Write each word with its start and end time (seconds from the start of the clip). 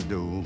Door? 0.00 0.44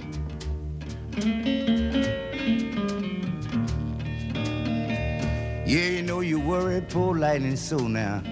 Yeah, 5.66 5.88
you 5.90 6.02
know 6.02 6.20
you 6.20 6.40
worry, 6.40 6.80
poor 6.80 7.14
lightning 7.14 7.56
so 7.56 7.76
now. 7.76 8.22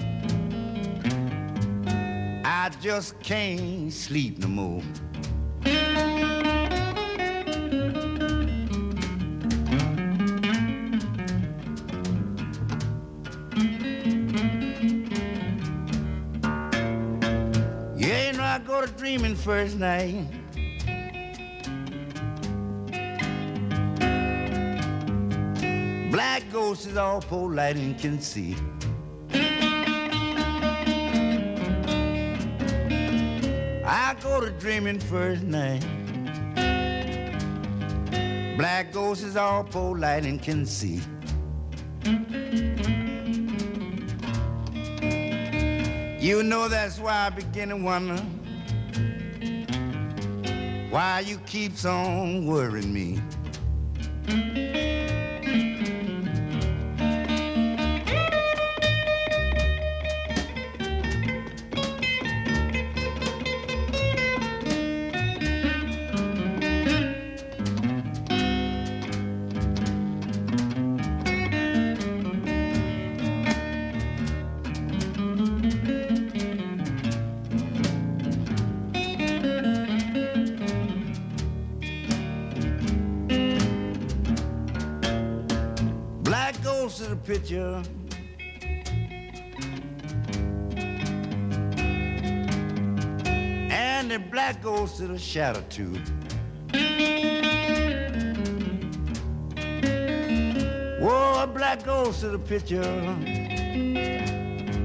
I 2.45 2.71
just 2.81 3.21
can't 3.21 3.93
sleep 3.93 4.39
no 4.39 4.49
more. 4.49 4.83
Yeah, 17.97 18.31
you 18.31 18.37
know 18.39 18.45
I 18.45 18.61
go 18.67 18.81
to 18.81 18.87
dreaming 18.97 19.37
first 19.37 19.77
night. 19.77 20.27
Black 26.17 26.51
ghost 26.51 26.87
is 26.87 26.97
all 26.97 27.21
poor 27.21 27.53
lightning 27.53 27.95
can 27.95 28.19
see. 28.23 28.57
I 33.85 34.17
go 34.23 34.41
to 34.41 34.51
dreaming 34.59 34.99
first 34.99 35.43
night. 35.43 35.85
Black 38.57 38.95
ghost 38.95 39.25
is 39.25 39.37
all 39.37 39.63
poor 39.63 39.99
lightning 39.99 40.39
can 40.39 40.65
see. 40.65 41.03
You 46.19 46.43
know 46.43 46.71
that's 46.71 46.99
why 46.99 47.27
I 47.27 47.29
begin 47.29 47.69
to 47.69 47.77
wonder 47.77 48.17
why 50.89 51.21
you 51.27 51.37
keeps 51.41 51.85
on 51.85 52.47
worrying 52.47 52.95
me. 52.95 53.21
Shadow 95.19 95.63
too. 95.69 95.95
Whoa, 101.01 101.43
a 101.43 101.47
black 101.47 101.85
ghost 101.85 102.23
of 102.25 102.33
the 102.33 102.39
picture. 102.39 102.83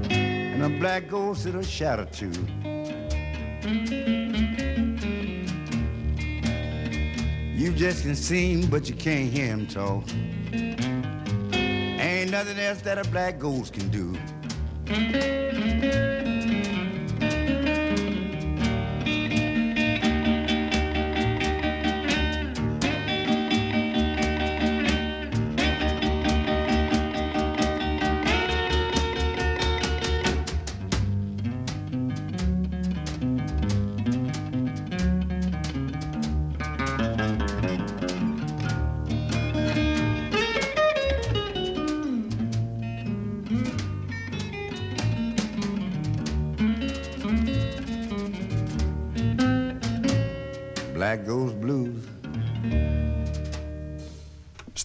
And 0.08 0.62
a 0.62 0.68
black 0.78 1.08
ghost 1.08 1.46
of 1.46 1.54
the 1.54 1.62
shadow 1.62 2.04
too. 2.04 2.32
You 7.54 7.72
just 7.72 8.02
can 8.02 8.14
see 8.14 8.52
him, 8.52 8.68
but 8.68 8.88
you 8.88 8.94
can't 8.94 9.32
hear 9.32 9.46
him 9.46 9.66
talk. 9.66 10.04
Ain't 10.52 12.30
nothing 12.30 12.58
else 12.58 12.80
that 12.82 12.98
a 12.98 13.04
black 13.10 13.38
ghost 13.38 13.72
can 13.72 13.88
do. 13.88 14.16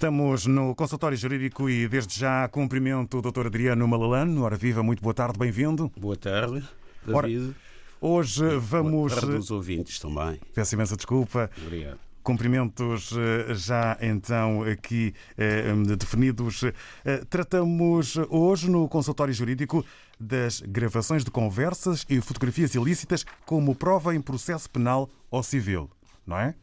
Estamos 0.07 0.45
no 0.45 0.73
consultório 0.73 1.17
jurídico 1.17 1.69
e 1.69 1.85
desde 1.85 2.17
já 2.17 2.47
cumprimento 2.47 3.17
o 3.17 3.21
Dr. 3.21 3.47
Adriano 3.47 3.85
Malalano. 3.85 4.41
Ora 4.43 4.55
viva, 4.55 4.81
muito 4.81 5.03
boa 5.03 5.13
tarde, 5.13 5.37
bem-vindo. 5.37 5.91
Boa 5.99 6.15
tarde, 6.15 6.63
Ora, 7.11 7.27
David. 7.27 7.53
Hoje 7.99 8.41
vamos. 8.57 9.11
Boa 9.11 9.21
tarde 9.21 9.35
dos 9.35 9.51
ouvintes 9.51 9.99
também. 9.99 10.39
Peço 10.55 10.75
imensa 10.75 10.95
desculpa. 10.95 11.51
Obrigado. 11.61 11.99
Cumprimentos 12.23 13.11
eh, 13.17 13.53
já 13.53 13.97
então 13.99 14.63
aqui 14.63 15.13
eh, 15.37 15.73
definidos. 15.97 16.63
Eh, 17.03 17.25
Tratamos 17.29 18.15
hoje 18.29 18.69
no 18.71 18.87
consultório 18.87 19.33
jurídico 19.33 19.85
das 20.17 20.61
gravações 20.61 21.25
de 21.25 21.31
conversas 21.31 22.05
e 22.09 22.21
fotografias 22.21 22.73
ilícitas 22.75 23.25
como 23.45 23.75
prova 23.75 24.15
em 24.15 24.21
processo 24.21 24.69
penal 24.69 25.09
ou 25.29 25.43
civil, 25.43 25.89
não 26.25 26.39
é? 26.39 26.55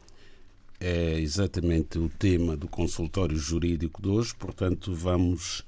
É 0.87 1.19
exatamente 1.19 1.97
o 1.97 2.07
tema 2.07 2.55
do 2.55 2.67
consultório 2.67 3.35
jurídico 3.35 3.99
de 4.03 4.07
hoje, 4.07 4.35
portanto, 4.35 4.93
vamos 4.93 5.65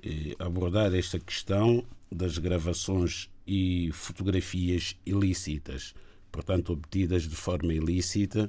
eh, 0.00 0.36
abordar 0.38 0.94
esta 0.94 1.18
questão 1.18 1.84
das 2.12 2.38
gravações 2.38 3.28
e 3.44 3.90
fotografias 3.92 4.94
ilícitas, 5.04 5.94
portanto, 6.30 6.72
obtidas 6.72 7.24
de 7.24 7.34
forma 7.34 7.74
ilícita, 7.74 8.48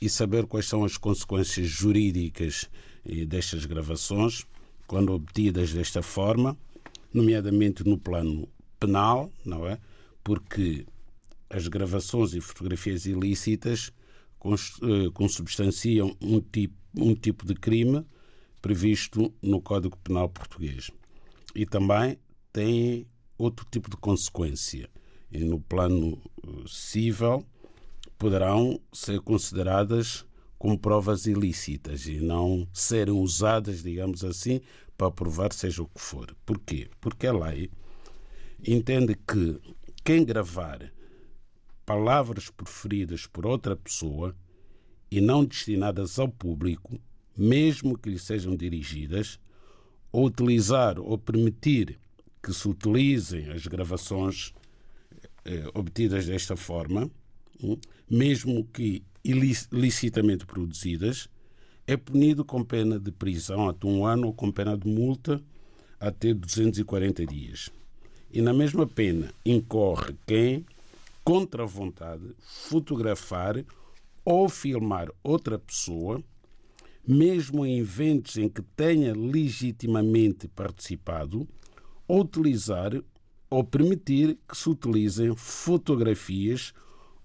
e 0.00 0.08
saber 0.08 0.46
quais 0.46 0.68
são 0.68 0.84
as 0.84 0.96
consequências 0.96 1.66
jurídicas 1.66 2.70
eh, 3.04 3.24
destas 3.24 3.64
gravações, 3.64 4.46
quando 4.86 5.12
obtidas 5.12 5.72
desta 5.72 6.02
forma, 6.02 6.56
nomeadamente 7.12 7.82
no 7.82 7.98
plano 7.98 8.48
penal, 8.78 9.28
não 9.44 9.66
é? 9.66 9.76
Porque 10.22 10.86
as 11.50 11.66
gravações 11.66 12.32
e 12.32 12.40
fotografias 12.40 13.06
ilícitas 13.06 13.92
consubstanciam 15.12 16.16
um 16.20 16.40
tipo, 16.40 16.74
um 16.96 17.14
tipo 17.14 17.46
de 17.46 17.54
crime 17.54 18.04
previsto 18.60 19.32
no 19.42 19.60
Código 19.60 19.96
Penal 19.98 20.28
Português. 20.28 20.90
E 21.54 21.64
também 21.66 22.18
têm 22.52 23.06
outro 23.36 23.66
tipo 23.70 23.90
de 23.90 23.96
consequência. 23.96 24.88
E 25.30 25.44
no 25.44 25.60
plano 25.60 26.20
eh, 26.42 26.64
civil 26.66 27.44
poderão 28.18 28.80
ser 28.92 29.20
consideradas 29.20 30.24
como 30.58 30.78
provas 30.78 31.26
ilícitas 31.26 32.06
e 32.06 32.20
não 32.20 32.66
serem 32.72 33.14
usadas, 33.14 33.82
digamos 33.82 34.24
assim, 34.24 34.60
para 34.96 35.10
provar 35.10 35.52
seja 35.52 35.82
o 35.82 35.88
que 35.88 36.00
for. 36.00 36.34
Porquê? 36.44 36.90
Porque 37.00 37.26
a 37.26 37.32
lei 37.32 37.70
entende 38.66 39.14
que 39.14 39.60
quem 40.04 40.24
gravar 40.24 40.92
palavras 41.88 42.50
proferidas 42.50 43.26
por 43.26 43.46
outra 43.46 43.74
pessoa 43.74 44.36
e 45.10 45.22
não 45.22 45.42
destinadas 45.42 46.18
ao 46.18 46.28
público, 46.28 47.00
mesmo 47.34 47.96
que 47.96 48.10
lhe 48.10 48.18
sejam 48.18 48.54
dirigidas, 48.54 49.40
ou 50.12 50.26
utilizar 50.26 51.00
ou 51.00 51.16
permitir 51.16 51.98
que 52.42 52.52
se 52.52 52.68
utilizem 52.68 53.50
as 53.50 53.66
gravações 53.66 54.52
eh, 55.46 55.64
obtidas 55.72 56.26
desta 56.26 56.56
forma, 56.56 57.10
hum, 57.62 57.78
mesmo 58.10 58.66
que 58.66 59.02
ilicitamente 59.24 60.44
produzidas, 60.44 61.26
é 61.86 61.96
punido 61.96 62.44
com 62.44 62.62
pena 62.62 63.00
de 63.00 63.10
prisão 63.10 63.66
até 63.66 63.86
um 63.86 64.04
ano 64.04 64.26
ou 64.26 64.34
com 64.34 64.52
pena 64.52 64.76
de 64.76 64.86
multa 64.86 65.42
até 65.98 66.34
240 66.34 67.24
dias. 67.24 67.70
E 68.30 68.42
na 68.42 68.52
mesma 68.52 68.86
pena 68.86 69.32
incorre 69.42 70.14
quem, 70.26 70.66
contra 71.28 71.64
a 71.64 71.66
vontade, 71.66 72.24
fotografar 72.38 73.62
ou 74.24 74.48
filmar 74.48 75.10
outra 75.22 75.58
pessoa, 75.58 76.24
mesmo 77.06 77.66
em 77.66 77.80
eventos 77.80 78.38
em 78.38 78.48
que 78.48 78.62
tenha 78.62 79.14
legitimamente 79.14 80.48
participado, 80.48 81.46
ou 82.06 82.22
utilizar 82.22 82.92
ou 83.50 83.62
permitir 83.62 84.38
que 84.48 84.56
se 84.56 84.70
utilizem 84.70 85.36
fotografias 85.36 86.72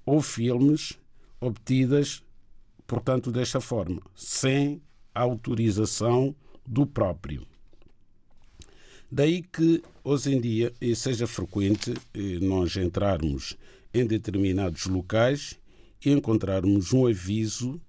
ou 0.05 0.21
filmes 0.21 0.99
obtidas, 1.39 2.21
portanto, 2.85 3.31
desta 3.31 3.61
forma, 3.61 4.01
sem 4.13 4.81
autorização 5.15 6.35
do 6.67 6.85
próprio. 6.85 7.47
Daí 9.09 9.41
que 9.43 9.81
hoje 10.03 10.35
em 10.35 10.41
dia 10.41 10.73
seja 10.93 11.25
frequente 11.25 11.93
eh, 12.13 12.39
nós 12.41 12.75
entrarmos 12.75 13.55
em 13.93 14.05
determinados 14.05 14.85
locais 14.85 15.59
e 16.03 16.11
encontrarmos 16.11 16.93
um 16.93 17.07
aviso 17.07 17.79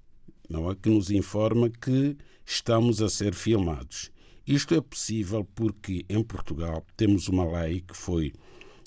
não 0.48 0.70
é, 0.70 0.74
que 0.74 0.88
nos 0.90 1.10
informa 1.10 1.70
que 1.70 2.16
estamos 2.44 3.00
a 3.00 3.08
ser 3.08 3.32
filmados. 3.34 4.10
Isto 4.46 4.74
é 4.74 4.80
possível 4.80 5.42
porque 5.54 6.04
em 6.08 6.20
Portugal 6.22 6.84
temos 6.96 7.28
uma 7.28 7.60
lei 7.60 7.80
que 7.80 7.96
foi 7.96 8.32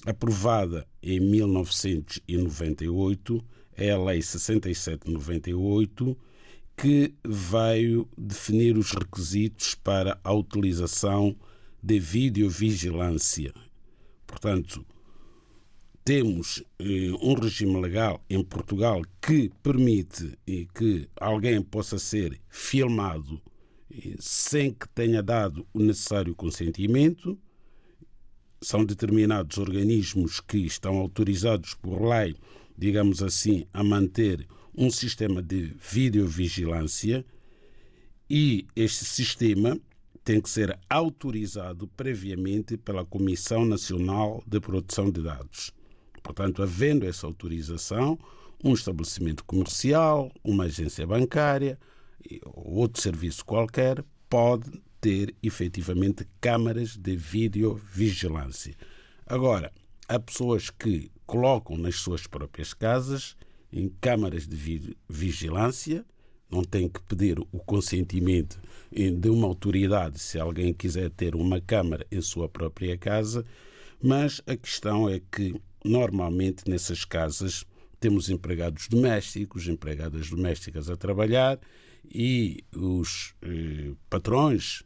aprovada 0.06 0.88
em 1.02 1.20
1998, 1.20 3.44
é 3.76 3.90
a 3.92 3.98
Lei 3.98 4.22
6798, 4.22 6.16
que 6.76 7.16
veio 7.26 8.08
definir 8.16 8.78
os 8.78 8.92
requisitos 8.92 9.74
para 9.74 10.20
a 10.24 10.32
utilização 10.32 11.36
de 11.82 12.00
videovigilância. 12.00 13.52
Portanto, 14.28 14.86
temos 16.08 16.64
eh, 16.80 17.12
um 17.22 17.34
regime 17.34 17.82
legal 17.82 18.24
em 18.30 18.42
Portugal 18.42 19.02
que 19.22 19.52
permite 19.62 20.40
eh, 20.48 20.66
que 20.74 21.06
alguém 21.20 21.62
possa 21.62 22.00
ser 22.00 22.40
filmado 22.48 23.42
eh, 23.92 24.16
sem 24.18 24.72
que 24.72 24.88
tenha 24.88 25.22
dado 25.22 25.68
o 25.74 25.80
necessário 25.80 26.34
consentimento. 26.34 27.38
São 28.62 28.86
determinados 28.86 29.58
organismos 29.58 30.40
que 30.40 30.60
estão 30.60 30.96
autorizados 30.96 31.74
por 31.74 32.02
lei, 32.02 32.38
digamos 32.78 33.22
assim, 33.22 33.66
a 33.74 33.84
manter 33.84 34.48
um 34.74 34.90
sistema 34.90 35.44
de 35.44 35.76
videovigilância 35.92 37.26
e 38.30 38.66
este 38.78 39.04
sistema 39.04 39.78
tem 40.24 40.40
que 40.40 40.50
ser 40.50 40.80
autorizado 40.90 41.86
previamente 41.98 42.78
pela 42.78 43.04
Comissão 43.04 43.66
Nacional 43.66 44.42
de 44.48 44.62
Proteção 44.62 45.12
de 45.12 45.22
Dados. 45.22 45.76
Portanto, 46.28 46.62
havendo 46.62 47.06
essa 47.06 47.26
autorização, 47.26 48.20
um 48.62 48.74
estabelecimento 48.74 49.46
comercial, 49.46 50.30
uma 50.44 50.66
agência 50.66 51.08
bancária 51.08 51.80
ou 52.44 52.80
outro 52.80 53.02
serviço 53.02 53.46
qualquer 53.46 54.04
pode 54.30 54.70
ter 55.00 55.34
efetivamente 55.42 56.28
câmaras 56.42 56.98
de 56.98 57.16
videovigilância. 57.16 58.76
Agora, 59.26 59.72
há 60.06 60.20
pessoas 60.20 60.70
que 60.70 61.10
colocam 61.26 61.78
nas 61.78 61.96
suas 61.96 62.28
próprias 62.28 62.74
casas 62.74 63.38
em 63.72 63.88
câmaras 64.02 64.46
de 64.46 64.98
vigilância 65.08 66.06
não 66.52 66.62
tem 66.62 66.90
que 66.90 67.02
pedir 67.04 67.40
o 67.40 67.60
consentimento 67.60 68.60
de 68.92 69.30
uma 69.30 69.48
autoridade 69.48 70.20
se 70.20 70.38
alguém 70.38 70.74
quiser 70.74 71.10
ter 71.10 71.36
uma 71.36 71.62
câmara 71.62 72.06
em 72.12 72.20
sua 72.20 72.50
própria 72.50 72.98
casa, 72.98 73.46
mas 74.02 74.42
a 74.46 74.58
questão 74.58 75.10
é 75.10 75.22
que 75.32 75.56
normalmente 75.84 76.70
nessas 76.70 77.06
casas 77.06 77.66
temos 78.00 78.30
empregados 78.30 78.88
domésticos, 78.88 79.68
empregadas 79.68 80.30
domésticas 80.30 80.90
a 80.90 80.96
trabalhar 80.96 81.60
e 82.10 82.64
os 82.76 83.34
eh, 83.42 83.94
patrões 84.10 84.84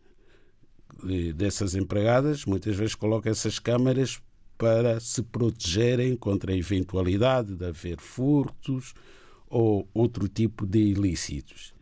eh, 1.09 1.33
dessas 1.33 1.75
empregadas 1.75 2.45
muitas 2.45 2.75
vezes 2.75 2.95
colocam 2.95 3.31
essas 3.31 3.59
câmaras 3.59 4.21
para 4.57 4.99
se 4.99 5.23
protegerem 5.23 6.15
contra 6.15 6.53
a 6.53 6.55
eventualidade 6.55 7.55
de 7.55 7.65
haver 7.65 7.99
furtos, 7.99 8.93
ou 9.51 9.89
outro 9.93 10.29
tipo 10.29 10.65
de 10.65 10.79
ilícitos. 10.79 11.73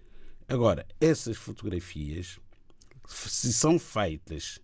Agora, 0.48 0.86
essas 1.00 1.38
fotografias, 1.38 2.40
se 3.08 3.54
são 3.54 3.78
feitas 3.78 4.60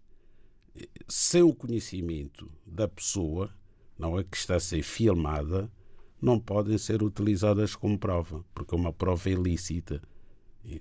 eh, 0.75 0.89
sem 1.07 1.43
o 1.43 1.53
conhecimento 1.53 2.51
da 2.65 2.87
pessoa, 2.87 3.53
não 3.97 4.19
é 4.19 4.23
que 4.23 4.35
está 4.35 4.55
a 4.55 4.59
ser 4.59 4.83
filmada, 4.83 5.71
não 6.21 6.39
podem 6.39 6.77
ser 6.77 7.03
utilizadas 7.03 7.75
como 7.75 7.97
prova, 7.97 8.43
porque 8.53 8.73
é 8.73 8.77
uma 8.77 8.93
prova 8.93 9.29
ilícita. 9.29 10.01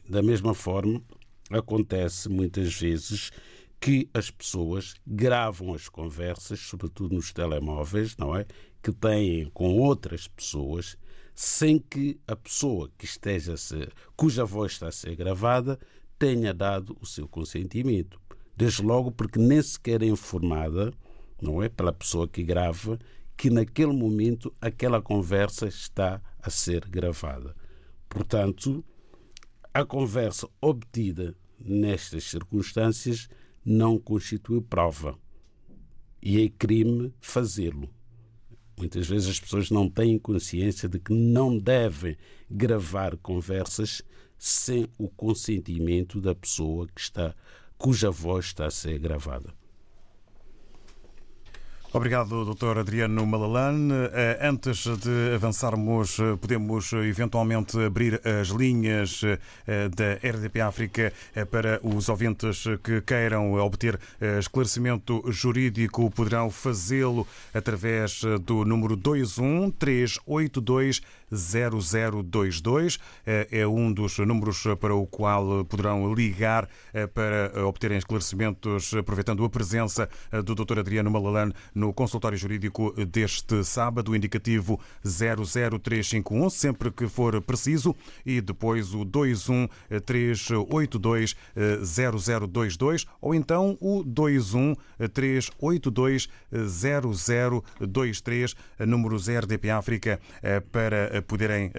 Da 0.09 0.23
mesma 0.23 0.55
forma, 0.55 1.03
acontece 1.51 2.29
muitas 2.29 2.75
vezes 2.75 3.31
que 3.81 4.09
as 4.15 4.31
pessoas 4.31 4.95
gravam 5.07 5.75
as 5.75 5.89
conversas, 5.89 6.61
sobretudo 6.61 7.15
nos 7.15 7.33
telemóveis, 7.33 8.17
não 8.17 8.35
é? 8.35 8.47
Que 8.83 8.93
têm 8.93 9.51
com 9.51 9.79
outras 9.79 10.27
pessoas 10.27 10.97
sem 11.35 11.79
que 11.79 12.19
a 12.27 12.37
pessoa 12.37 12.91
que 12.97 13.05
esteja 13.05 13.57
ser, 13.57 13.93
cuja 14.17 14.45
voz 14.45 14.73
está 14.73 14.89
a 14.89 14.93
ser 14.93 15.17
gravada 15.17 15.79
tenha 16.19 16.55
dado 16.55 16.97
o 17.01 17.07
seu 17.07 17.29
consentimento. 17.29 18.21
Desde 18.57 18.83
logo 18.83 19.11
porque 19.11 19.39
nem 19.39 19.61
sequer 19.61 20.03
é 20.03 20.07
informada, 20.07 20.93
não 21.41 21.63
é, 21.63 21.69
pela 21.69 21.93
pessoa 21.93 22.29
que 22.29 22.43
grava, 22.43 22.99
que 23.37 23.51
naquele 23.51 23.93
momento 23.93 24.55
aquela 24.61 25.03
conversa 25.03 25.67
está 25.67 26.21
a 26.41 26.51
ser 26.51 26.87
gravada. 26.89 27.55
Portanto, 28.09 28.85
a 29.73 29.85
conversa 29.85 30.49
obtida 30.61 31.37
nestas 31.59 32.25
circunstâncias 32.25 33.29
não 33.65 33.99
constitui 33.99 34.61
prova 34.61 35.19
e 36.23 36.43
é 36.43 36.49
crime 36.49 37.13
fazê-lo. 37.21 37.89
Muitas 38.77 39.07
vezes 39.07 39.29
as 39.29 39.41
pessoas 39.41 39.71
não 39.71 39.89
têm 39.89 40.19
consciência 40.19 40.89
de 40.89 40.99
que 40.99 41.13
não 41.13 41.59
devem 41.59 42.17
gravar 42.51 43.17
conversas 43.17 44.03
sem 44.39 44.89
o 44.99 45.09
consentimento 45.09 46.21
da 46.21 46.35
pessoa 46.35 46.87
que 46.89 47.01
está, 47.01 47.35
cuja 47.79 48.11
voz 48.11 48.47
está 48.47 48.67
a 48.67 48.71
ser 48.71 48.99
gravada. 48.99 49.55
Obrigado, 51.97 52.45
Dr. 52.45 52.81
Adriano 52.81 53.25
Malalane. 53.25 53.95
Eh, 54.13 54.39
antes 54.43 54.85
de 54.99 55.33
avançarmos, 55.33 56.19
eh, 56.19 56.35
podemos 56.41 56.93
eh, 56.93 57.07
eventualmente 57.07 57.79
abrir 57.79 58.21
as 58.27 58.49
linhas 58.49 59.21
da 59.65 60.15
RDP 60.15 60.61
África 60.61 61.13
para 61.53 61.79
os 61.85 62.09
ouvintes 62.09 62.65
que 62.83 63.01
queiram 63.03 63.55
obter 63.55 63.99
esclarecimento 64.41 65.23
jurídico. 65.31 66.11
Poderão 66.11 66.51
fazê-lo 66.51 67.27
através 67.55 68.23
do 68.45 68.65
número 68.65 68.97
21 68.97 69.71
382 69.71 71.01
0022. 71.35 72.99
É 73.27 73.67
um 73.67 73.93
dos 73.93 74.17
números 74.19 74.63
para 74.81 74.95
o 74.95 75.07
qual 75.07 75.65
poderão 75.65 76.15
ligar 76.15 76.69
para 77.13 77.67
obterem 77.67 77.99
esclarecimentos, 77.99 78.95
aproveitando 78.95 79.45
a 79.45 79.49
presença 79.49 80.09
do 80.45 80.55
Dr. 80.55 80.79
Adriano 80.79 81.11
Malalane 81.11 81.53
no 81.75 81.93
consultório 81.93 82.39
jurídico 82.39 82.93
deste 83.07 83.65
sábado, 83.65 84.15
indicativo 84.15 84.79
00351, 85.05 86.49
sempre 86.51 86.91
que 86.91 87.09
for 87.09 87.41
preciso, 87.43 87.97
e 88.25 88.41
depois 88.41 88.95
o 88.95 89.05
21382 89.05 91.35
0022 91.83 93.07
ou 93.21 93.35
então 93.35 93.77
o 93.81 94.05
21382 94.05 96.29
0023, 96.53 98.55
números 98.87 99.29
RDP 99.29 99.71
África, 99.71 100.21
para 100.71 101.21
poderem 101.27 101.71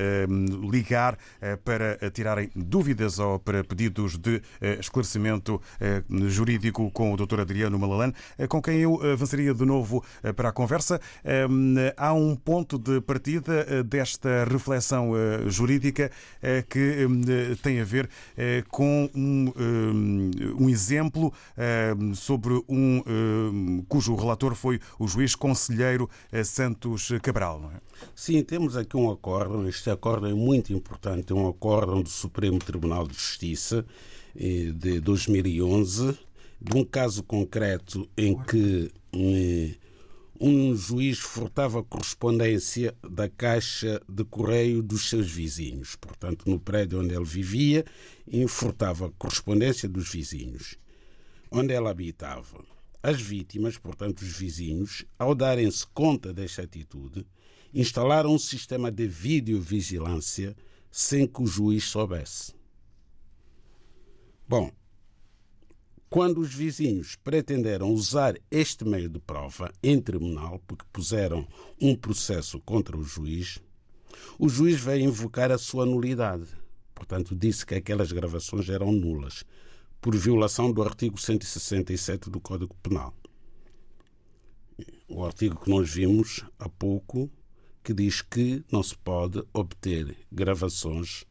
ligar 0.69 1.17
para 1.63 1.97
tirarem 2.11 2.49
dúvidas 2.55 3.19
ou 3.19 3.39
para 3.39 3.63
pedidos 3.63 4.17
de 4.17 4.41
esclarecimento 4.79 5.61
jurídico 6.27 6.89
com 6.91 7.13
o 7.13 7.17
Dr. 7.17 7.41
Adriano 7.41 7.77
Malalane, 7.79 8.13
com 8.49 8.61
quem 8.61 8.79
eu 8.79 9.01
avançaria 9.11 9.53
de 9.53 9.65
novo 9.65 10.03
para 10.35 10.49
a 10.49 10.51
conversa. 10.51 10.99
Há 11.97 12.13
um 12.13 12.35
ponto 12.35 12.77
de 12.77 13.01
partida 13.01 13.83
desta 13.83 14.45
reflexão 14.45 15.11
jurídica 15.47 16.11
que 16.69 17.07
tem 17.61 17.79
a 17.81 17.85
ver 17.85 18.09
com 18.69 19.09
um, 19.15 19.51
um 20.59 20.69
exemplo 20.69 21.33
sobre 22.13 22.53
um 22.67 23.83
cujo 23.87 24.15
relator 24.15 24.55
foi 24.55 24.79
o 24.99 25.07
juiz 25.07 25.35
conselheiro 25.35 26.09
Santos 26.43 27.11
Cabral. 27.21 27.59
Não 27.59 27.69
é? 27.69 27.75
Sim, 28.15 28.43
temos 28.43 28.75
aqui 28.75 28.97
um 28.97 29.09
acórdão. 29.35 29.67
Este 29.67 29.89
acórdão 29.89 30.29
é 30.29 30.33
muito 30.33 30.73
importante. 30.73 31.31
É 31.31 31.35
um 31.35 31.47
acórdão 31.47 32.01
do 32.01 32.09
Supremo 32.09 32.59
Tribunal 32.59 33.07
de 33.07 33.13
Justiça 33.13 33.85
eh, 34.35 34.71
de 34.73 34.99
2011, 34.99 36.17
de 36.61 36.77
um 36.77 36.83
caso 36.85 37.21
concreto 37.23 38.09
em 38.17 38.37
que 38.43 38.91
eh, 39.13 39.75
um 40.39 40.75
juiz 40.75 41.19
furtava 41.19 41.83
correspondência 41.83 42.95
da 43.09 43.29
caixa 43.29 44.01
de 44.07 44.23
correio 44.23 44.81
dos 44.81 45.09
seus 45.09 45.29
vizinhos. 45.29 45.95
Portanto, 45.95 46.49
no 46.49 46.59
prédio 46.59 47.01
onde 47.01 47.13
ele 47.13 47.25
vivia, 47.25 47.85
furtava 48.47 49.11
correspondência 49.17 49.87
dos 49.87 50.09
vizinhos, 50.09 50.77
onde 51.51 51.73
ele 51.73 51.87
habitava. 51.87 52.63
As 53.01 53.21
vítimas, 53.21 53.77
portanto, 53.77 54.21
os 54.21 54.35
vizinhos, 54.35 55.05
ao 55.17 55.35
darem-se 55.35 55.85
conta 55.93 56.33
desta 56.33 56.63
atitude, 56.63 57.25
instalaram 57.75 58.33
um 58.33 58.39
sistema 58.39 58.89
de 58.89 59.05
videovigilância 59.05 60.55
sem 60.89 61.27
que 61.27 61.43
o 61.43 61.45
juiz 61.45 61.83
soubesse. 61.83 62.53
Bom, 64.47 64.71
quando 66.09 66.39
os 66.39 66.53
vizinhos 66.53 67.17
pretenderam 67.17 67.91
usar 67.91 68.35
este 68.49 68.85
meio 68.85 69.09
de 69.09 69.19
prova 69.19 69.69
em 69.83 69.99
tribunal, 69.99 70.61
porque 70.65 70.85
puseram 70.93 71.45
um 71.81 71.93
processo 71.93 72.61
contra 72.61 72.95
o 72.95 73.03
juiz, 73.03 73.59
o 74.39 74.47
juiz 74.47 74.79
veio 74.79 75.03
invocar 75.03 75.51
a 75.51 75.57
sua 75.57 75.85
nulidade. 75.85 76.47
Portanto, 76.93 77.35
disse 77.35 77.65
que 77.65 77.75
aquelas 77.75 78.13
gravações 78.13 78.69
eram 78.69 78.93
nulas, 78.93 79.43
por 79.99 80.15
violação 80.15 80.71
do 80.71 80.81
artigo 80.81 81.19
167 81.19 82.29
do 82.29 82.39
Código 82.39 82.75
Penal. 82.81 83.13
O 85.09 85.25
artigo 85.25 85.59
que 85.59 85.69
nós 85.69 85.89
vimos 85.89 86.45
há 86.57 86.69
pouco 86.69 87.29
que 87.85 87.93
diz 87.93 88.23
que 88.23 88.65
não 88.71 88.81
se 88.81 88.97
pode 88.97 89.43
obter 89.53 90.17
gravações 90.31 91.23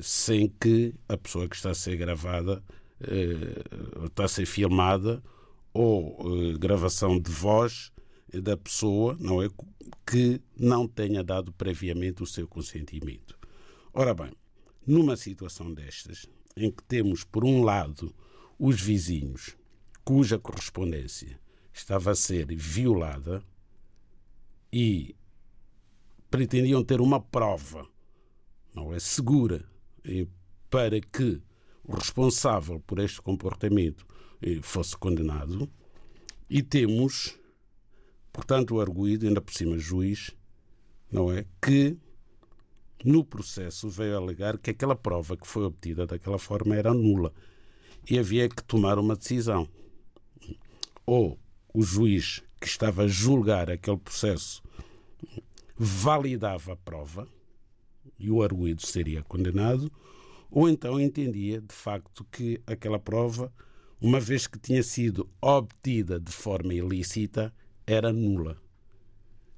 sem 0.00 0.48
que 0.48 0.92
a 1.08 1.16
pessoa 1.16 1.48
que 1.48 1.54
está 1.54 1.70
a 1.70 1.74
ser 1.74 1.96
gravada 1.96 2.60
eh, 3.00 4.06
está 4.06 4.24
a 4.24 4.28
ser 4.28 4.44
filmada 4.44 5.22
ou 5.72 6.18
eh, 6.18 6.58
gravação 6.58 7.20
de 7.20 7.30
voz 7.30 7.92
da 8.32 8.56
pessoa 8.56 9.16
não 9.20 9.40
é 9.40 9.48
que 10.04 10.40
não 10.56 10.88
tenha 10.88 11.22
dado 11.22 11.52
previamente 11.52 12.20
o 12.20 12.26
seu 12.26 12.48
consentimento. 12.48 13.38
Ora 13.94 14.12
bem, 14.12 14.32
numa 14.84 15.16
situação 15.16 15.72
destas, 15.72 16.26
em 16.56 16.68
que 16.68 16.82
temos 16.82 17.22
por 17.22 17.44
um 17.44 17.62
lado 17.62 18.12
os 18.58 18.80
vizinhos 18.80 19.56
cuja 20.04 20.36
correspondência 20.36 21.38
estava 21.72 22.10
a 22.10 22.16
ser 22.16 22.46
violada 22.56 23.40
e 24.72 25.14
pretendiam 26.32 26.82
ter 26.82 26.98
uma 27.02 27.20
prova, 27.20 27.86
não 28.74 28.90
é 28.94 28.98
segura, 28.98 29.62
para 30.70 30.98
que 30.98 31.42
o 31.84 31.94
responsável 31.94 32.80
por 32.80 32.98
este 33.00 33.20
comportamento 33.20 34.06
eh, 34.40 34.60
fosse 34.62 34.96
condenado. 34.96 35.68
E 36.48 36.62
temos, 36.62 37.38
portanto, 38.32 38.76
o 38.76 38.80
arguído, 38.80 39.26
ainda 39.26 39.42
por 39.42 39.52
cima 39.52 39.76
juiz, 39.76 40.30
não 41.10 41.30
é? 41.30 41.44
Que 41.60 41.98
no 43.04 43.22
processo 43.22 43.90
veio 43.90 44.16
alegar 44.16 44.56
que 44.56 44.70
aquela 44.70 44.96
prova 44.96 45.36
que 45.36 45.46
foi 45.46 45.64
obtida 45.64 46.06
daquela 46.06 46.38
forma 46.38 46.74
era 46.74 46.94
nula 46.94 47.30
e 48.08 48.18
havia 48.18 48.48
que 48.48 48.64
tomar 48.64 48.98
uma 48.98 49.16
decisão. 49.16 49.68
Ou 51.04 51.38
o 51.74 51.82
juiz 51.82 52.42
que 52.58 52.66
estava 52.66 53.02
a 53.02 53.06
julgar 53.06 53.70
aquele 53.70 53.98
processo 53.98 54.62
validava 55.76 56.72
a 56.72 56.76
prova 56.76 57.26
e 58.18 58.30
o 58.30 58.42
arguído 58.42 58.84
seria 58.86 59.22
condenado, 59.22 59.90
ou 60.50 60.68
então 60.68 61.00
entendia 61.00 61.60
de 61.60 61.74
facto 61.74 62.24
que 62.30 62.60
aquela 62.66 62.98
prova, 62.98 63.52
uma 64.00 64.20
vez 64.20 64.46
que 64.46 64.58
tinha 64.58 64.82
sido 64.82 65.28
obtida 65.40 66.20
de 66.20 66.30
forma 66.30 66.74
ilícita, 66.74 67.54
era 67.86 68.12
nula. 68.12 68.60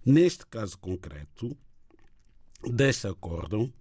Neste 0.04 0.46
caso 0.46 0.78
concreto, 0.78 1.56
deste 2.62 3.06
acórdão, 3.06 3.72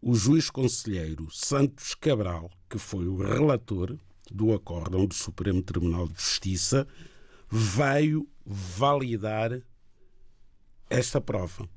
o 0.00 0.14
juiz 0.14 0.48
conselheiro 0.48 1.28
Santos 1.30 1.94
Cabral, 1.94 2.50
que 2.68 2.78
foi 2.78 3.06
o 3.06 3.16
relator 3.16 3.98
do 4.30 4.54
acórdão 4.54 5.06
do 5.06 5.14
Supremo 5.14 5.62
Tribunal 5.62 6.08
de 6.08 6.14
Justiça, 6.14 6.86
veio 7.50 8.28
validar 8.46 9.60
esta 10.90 11.20
prova, 11.20 11.68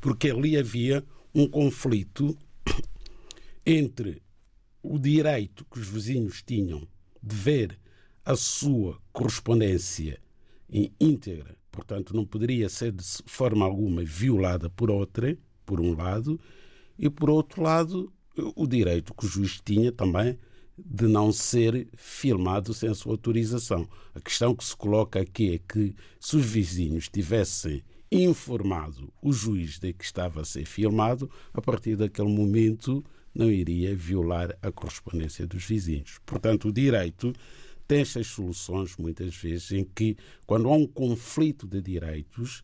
porque 0.00 0.30
ali 0.30 0.56
havia 0.56 1.02
um 1.34 1.48
conflito 1.48 2.36
entre 3.66 4.22
o 4.82 4.98
direito 4.98 5.64
que 5.64 5.80
os 5.80 5.88
vizinhos 5.88 6.42
tinham 6.42 6.86
de 7.22 7.34
ver 7.34 7.78
a 8.24 8.36
sua 8.36 9.00
correspondência 9.12 10.20
íntegra, 11.00 11.56
portanto 11.72 12.14
não 12.14 12.26
poderia 12.26 12.68
ser 12.68 12.92
de 12.92 13.02
forma 13.26 13.64
alguma 13.64 14.04
violada 14.04 14.68
por 14.68 14.90
outra, 14.90 15.36
por 15.64 15.80
um 15.80 15.94
lado, 15.94 16.38
e 16.98 17.08
por 17.08 17.30
outro 17.30 17.62
lado 17.62 18.12
o 18.54 18.66
direito 18.66 19.14
que 19.14 19.24
o 19.24 19.28
juiz 19.28 19.60
tinha 19.64 19.90
também 19.90 20.38
de 20.76 21.06
não 21.06 21.32
ser 21.32 21.88
filmado 21.96 22.74
sem 22.74 22.88
a 22.90 22.94
sua 22.94 23.12
autorização. 23.12 23.88
A 24.14 24.20
questão 24.20 24.54
que 24.54 24.64
se 24.64 24.76
coloca 24.76 25.20
aqui 25.20 25.54
é 25.54 25.58
que 25.58 25.94
se 26.18 26.36
os 26.36 26.44
vizinhos 26.44 27.08
tivessem 27.08 27.82
informado 28.22 29.12
o 29.20 29.32
juiz 29.32 29.78
de 29.78 29.92
que 29.92 30.04
estava 30.04 30.42
a 30.42 30.44
ser 30.44 30.64
filmado, 30.64 31.30
a 31.52 31.60
partir 31.60 31.96
daquele 31.96 32.28
momento 32.28 33.04
não 33.34 33.50
iria 33.50 33.94
violar 33.96 34.56
a 34.62 34.70
correspondência 34.70 35.46
dos 35.46 35.64
vizinhos. 35.64 36.20
Portanto, 36.24 36.68
o 36.68 36.72
direito 36.72 37.32
tem 37.86 38.00
estas 38.00 38.28
soluções, 38.28 38.96
muitas 38.96 39.34
vezes, 39.36 39.72
em 39.72 39.84
que, 39.84 40.16
quando 40.46 40.68
há 40.68 40.72
um 40.72 40.86
conflito 40.86 41.66
de 41.66 41.82
direitos, 41.82 42.62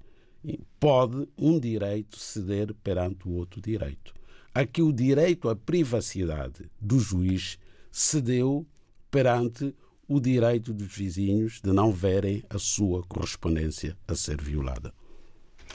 pode 0.78 1.28
um 1.36 1.58
direito 1.58 2.18
ceder 2.18 2.72
perante 2.82 3.28
o 3.28 3.32
outro 3.32 3.60
direito. 3.60 4.14
Aqui, 4.54 4.80
o 4.82 4.92
direito 4.92 5.48
à 5.48 5.56
privacidade 5.56 6.70
do 6.80 6.98
juiz 6.98 7.58
cedeu 7.90 8.66
perante 9.10 9.74
o 10.08 10.18
direito 10.18 10.72
dos 10.72 10.92
vizinhos 10.96 11.60
de 11.62 11.72
não 11.72 11.92
verem 11.92 12.42
a 12.50 12.58
sua 12.58 13.02
correspondência 13.04 13.96
a 14.08 14.14
ser 14.14 14.40
violada. 14.40 14.92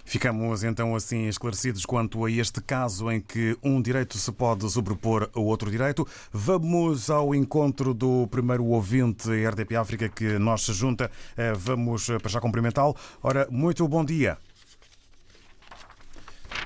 Ficamos 0.05 0.63
então 0.63 0.95
assim 0.95 1.27
esclarecidos 1.27 1.83
quanto 1.83 2.23
a 2.23 2.31
este 2.31 2.61
caso 2.61 3.11
em 3.11 3.19
que 3.19 3.57
um 3.63 3.81
direito 3.81 4.17
se 4.17 4.31
pode 4.31 4.69
sobrepor 4.69 5.29
a 5.35 5.39
outro 5.39 5.71
direito. 5.71 6.07
Vamos 6.31 7.09
ao 7.09 7.33
encontro 7.33 7.91
do 7.91 8.27
primeiro 8.27 8.63
ouvinte 8.65 9.27
RDP 9.29 9.75
África 9.75 10.07
que 10.07 10.37
nos 10.37 10.63
se 10.63 10.73
junta. 10.73 11.11
Eh, 11.35 11.53
vamos 11.53 12.07
para 12.21 12.29
já 12.29 12.39
cumprimentá-lo. 12.39 12.95
Ora, 13.23 13.47
muito 13.49 13.87
bom 13.87 14.05
dia. 14.05 14.37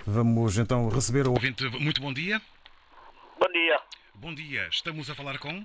Vamos 0.06 0.58
então 0.58 0.90
receber 0.90 1.26
o 1.26 1.32
ouvinte. 1.32 1.64
Muito 1.80 2.02
bom 2.02 2.12
dia. 2.12 2.42
Bom 3.40 3.52
dia. 3.54 3.80
Bom 4.16 4.36
dia. 4.36 4.68
Estamos 4.70 5.10
a 5.10 5.16
falar 5.16 5.40
com? 5.40 5.64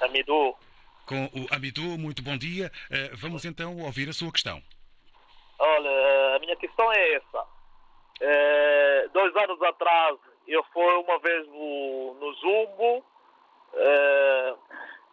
Amidou. 0.00 0.56
Com 1.04 1.24
o 1.26 1.46
Amidou. 1.50 1.98
Muito 1.98 2.22
bom 2.22 2.38
dia. 2.38 2.70
Eh, 2.90 3.10
vamos 3.14 3.44
então 3.44 3.76
ouvir 3.78 4.08
a 4.08 4.12
sua 4.12 4.30
questão. 4.30 4.62
Olha, 5.58 6.36
a 6.36 6.38
minha 6.38 6.56
questão 6.56 6.92
é 6.92 7.14
essa. 7.14 7.46
É, 8.20 9.08
dois 9.12 9.34
anos 9.36 9.60
atrás, 9.62 10.18
eu 10.46 10.62
fui 10.72 10.94
uma 10.94 11.18
vez 11.18 11.46
no, 11.48 12.32
Zumbo 12.34 13.04
é, 13.74 14.54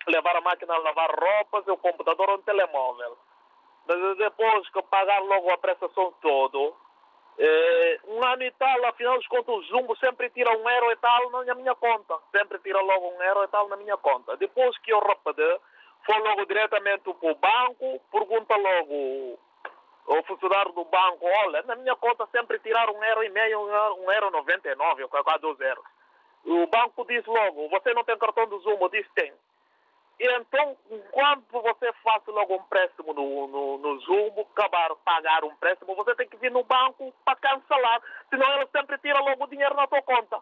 levar 0.08 0.36
a 0.36 0.42
máquina 0.42 0.74
a 0.74 0.80
lavar 0.80 1.12
roupas 1.12 1.66
e 1.68 1.72
o 1.72 1.78
computador 1.78 2.30
ou 2.30 2.38
um 2.38 2.42
telemóvel. 2.42 3.18
Mas 3.88 4.18
depois 4.18 4.70
que 4.70 4.82
pagar 4.84 5.22
logo 5.22 5.50
a 5.52 5.58
prestação 5.58 6.14
toda, 6.22 6.74
é, 7.38 8.00
um 8.08 8.24
ano 8.24 8.44
e 8.44 8.52
tal, 8.52 8.86
afinal 8.86 9.18
de 9.20 9.28
contas, 9.28 9.56
o 9.56 9.64
Zumbo 9.64 9.96
sempre 9.98 10.30
tira 10.30 10.56
um 10.58 10.70
euro 10.70 10.92
e 10.92 10.96
tal 10.98 11.30
na 11.32 11.56
minha 11.56 11.76
conta. 11.76 12.18
Sempre 12.32 12.60
tira 12.60 12.82
logo 12.82 13.10
um 13.10 13.22
euro 13.22 13.44
e 13.44 13.48
tal 13.48 13.68
na 13.70 13.78
minha 13.78 13.98
conta. 13.98 14.38
Depois 14.38 14.78
que 14.80 14.94
eu 14.94 15.00
rapidei, 15.00 15.60
foi 16.06 16.20
logo 16.20 16.46
diretamente 16.46 17.04
para 17.04 17.32
o 17.32 17.36
banco, 17.36 18.02
pergunta 18.12 18.56
logo 18.56 19.40
o 20.06 20.24
funcionário 20.24 20.72
do 20.74 20.84
banco, 20.86 21.26
olha, 21.26 21.64
na 21.64 21.76
minha 21.76 21.96
conta 21.96 22.28
sempre 22.28 22.60
tiraram 22.60 22.94
um 22.94 23.04
euro 23.04 23.24
e 23.24 23.30
meio, 23.30 23.60
um 23.62 23.70
euro, 23.70 23.96
um 24.02 24.12
euro 24.12 24.32
99, 24.32 25.04
ou 25.04 25.10
quase 25.10 25.40
dois 25.40 25.60
euros. 25.60 25.84
O 26.46 26.68
banco 26.68 27.06
diz 27.06 27.26
logo, 27.26 27.70
você 27.70 27.94
não 27.94 28.04
tem 28.04 28.18
cartão 28.18 28.46
do? 28.48 28.62
Eu 28.70 28.90
disse, 28.90 29.10
tem. 29.16 29.34
E 30.20 30.28
então, 30.38 30.78
quando 31.12 31.44
você 31.52 31.92
faz 32.04 32.22
logo 32.28 32.54
um 32.54 32.58
empréstimo 32.58 33.14
no, 33.14 33.48
no, 33.48 33.78
no 33.78 34.00
Zumbo, 34.02 34.48
acabar 34.56 34.94
pagar 35.04 35.44
um 35.44 35.52
empréstimo, 35.52 35.96
você 35.96 36.14
tem 36.16 36.28
que 36.28 36.38
vir 36.38 36.52
no 36.52 36.64
banco 36.64 37.14
para 37.26 37.36
cancelar, 37.38 38.02
senão 38.30 38.54
ele 38.56 38.68
sempre 38.72 38.98
tira 39.00 39.20
logo 39.20 39.44
o 39.44 39.48
dinheiro 39.48 39.76
na 39.76 39.88
tua 39.88 40.02
conta. 40.02 40.40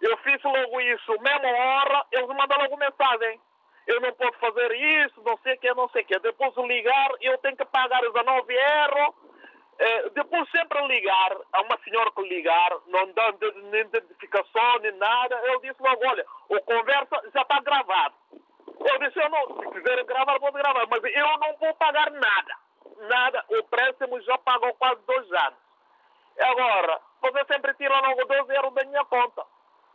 Eu 0.00 0.16
fiz 0.18 0.42
logo 0.42 0.80
isso, 0.80 1.12
mesma 1.20 1.48
hora, 1.48 2.06
eles 2.12 2.28
mandam 2.28 2.58
logo 2.58 2.76
mensagem. 2.76 3.40
Eu 3.88 4.02
não 4.02 4.12
posso 4.12 4.38
fazer 4.38 4.70
isso, 5.06 5.22
não 5.24 5.38
sei 5.38 5.54
o 5.54 5.58
que, 5.58 5.74
não 5.74 5.88
sei 5.88 6.02
o 6.02 6.04
que. 6.04 6.18
Depois 6.18 6.54
ligar, 6.58 7.10
eu 7.22 7.38
tenho 7.38 7.56
que 7.56 7.64
pagar 7.64 8.02
19 8.02 8.54
euros. 8.54 9.14
Eh, 9.78 10.10
depois 10.10 10.50
sempre 10.50 10.86
ligar, 10.86 11.36
a 11.54 11.62
uma 11.62 11.78
senhora 11.82 12.10
que 12.10 12.20
ligar, 12.22 12.70
não 12.88 13.10
dá 13.12 13.32
nem 13.70 13.80
identificação 13.80 14.78
nem 14.82 14.92
nada. 14.92 15.36
Eu 15.36 15.58
disse 15.60 15.80
logo, 15.80 16.06
olha, 16.06 16.26
o 16.50 16.60
conversa 16.60 17.22
já 17.32 17.40
está 17.40 17.60
gravado. 17.60 18.14
Eu 18.78 18.98
disse, 18.98 19.18
eu 19.18 19.30
não, 19.30 19.62
se 19.62 19.70
quiser 19.70 20.04
gravar, 20.04 20.38
pode 20.38 20.58
gravar, 20.58 20.86
mas 20.90 21.02
eu 21.04 21.38
não 21.38 21.56
vou 21.56 21.74
pagar 21.76 22.10
nada. 22.10 22.54
Nada. 23.08 23.44
O 23.48 23.62
préstimo 23.64 24.20
já 24.20 24.36
pagou 24.36 24.74
quase 24.74 25.00
dois 25.06 25.32
anos. 25.32 25.58
Agora, 26.40 27.00
você 27.22 27.44
sempre 27.46 27.72
tira 27.74 27.98
logo 28.00 28.26
12 28.26 28.54
euros 28.54 28.74
da 28.74 28.84
minha 28.84 29.04
conta. 29.06 29.46